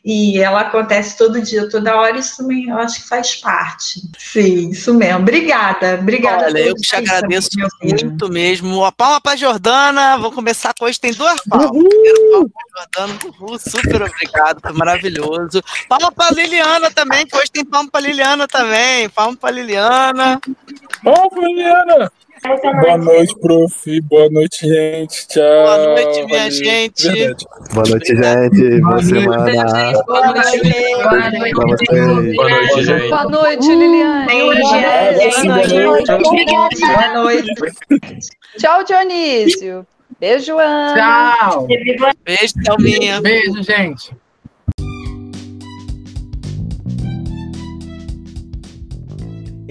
[0.04, 4.00] e ela acontece todo dia, toda hora, isso também eu acho que faz parte.
[4.18, 5.20] Sim, isso mesmo.
[5.20, 6.46] Obrigada, obrigada.
[6.46, 7.50] Olha, eu te agradeço
[7.82, 8.82] muito mesmo.
[8.84, 11.70] A palma para Jordana, vou começar com hoje, tem duas palmas.
[11.70, 15.62] Primeiro, palma para Jordana, uhul, super obrigado, foi maravilhoso.
[15.86, 19.08] Palma para Liliana também, que hoje tem palma para Liliana também.
[19.10, 20.40] Palma para Liliana.
[21.04, 22.12] Palma para Liliana.
[22.42, 24.00] Boa noite, prof.
[24.02, 25.28] Boa noite, gente.
[25.28, 25.42] Tchau.
[25.42, 26.50] Boa noite, minha Valeu.
[26.50, 27.08] gente.
[27.08, 27.46] Verdade.
[27.74, 28.80] Boa noite, gente.
[28.80, 29.92] Boa, semana.
[30.06, 30.60] Boa noite.
[31.02, 32.34] Boa noite.
[32.34, 33.08] Boa noite, gente.
[33.10, 34.26] Boa noite, Liliane.
[36.80, 37.54] Boa noite.
[38.58, 39.86] Tchau, Dionísio.
[40.18, 41.38] Beijo, Ana.
[41.40, 41.66] Tchau.
[42.24, 43.20] Beijo, Thelminha.
[43.20, 44.12] Beijo, gente.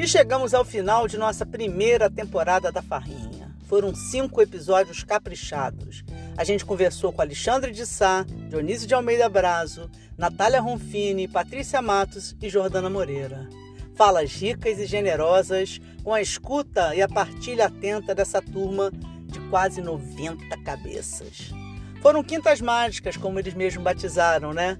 [0.02, 3.54] E chegamos ao final de nossa primeira temporada da Farrinha.
[3.68, 6.06] Foram cinco episódios caprichados.
[6.38, 12.34] A gente conversou com Alexandre de Sá, Dionísio de Almeida Brazo, Natália Ronfini, Patrícia Matos
[12.42, 13.50] e Jordana Moreira.
[13.94, 18.92] Falas ricas e generosas, com a escuta e a partilha atenta dessa turma
[19.26, 21.52] de quase 90 cabeças.
[22.02, 24.78] Foram quintas mágicas, como eles mesmos batizaram, né?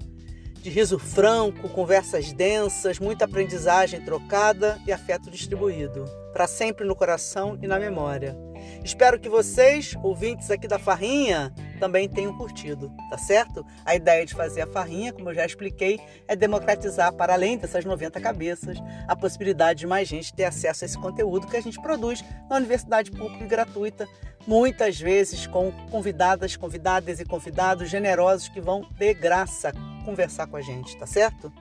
[0.62, 6.04] De riso franco, conversas densas, muita aprendizagem trocada e afeto distribuído,
[6.34, 8.36] para sempre no coração e na memória.
[8.84, 13.64] Espero que vocês, ouvintes aqui da Farrinha, também tenham curtido, tá certo?
[13.84, 17.84] A ideia de fazer a Farrinha, como eu já expliquei, é democratizar, para além dessas
[17.84, 21.80] 90 cabeças, a possibilidade de mais gente ter acesso a esse conteúdo que a gente
[21.80, 24.08] produz na Universidade Pública e Gratuita,
[24.46, 29.72] muitas vezes com convidadas, convidadas e convidados generosos que vão de graça
[30.04, 31.52] conversar com a gente, tá certo?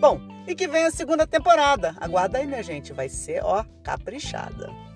[0.00, 1.94] Bom, e que vem a segunda temporada.
[2.00, 4.89] Aguarda aí, minha gente, vai ser, ó, caprichada.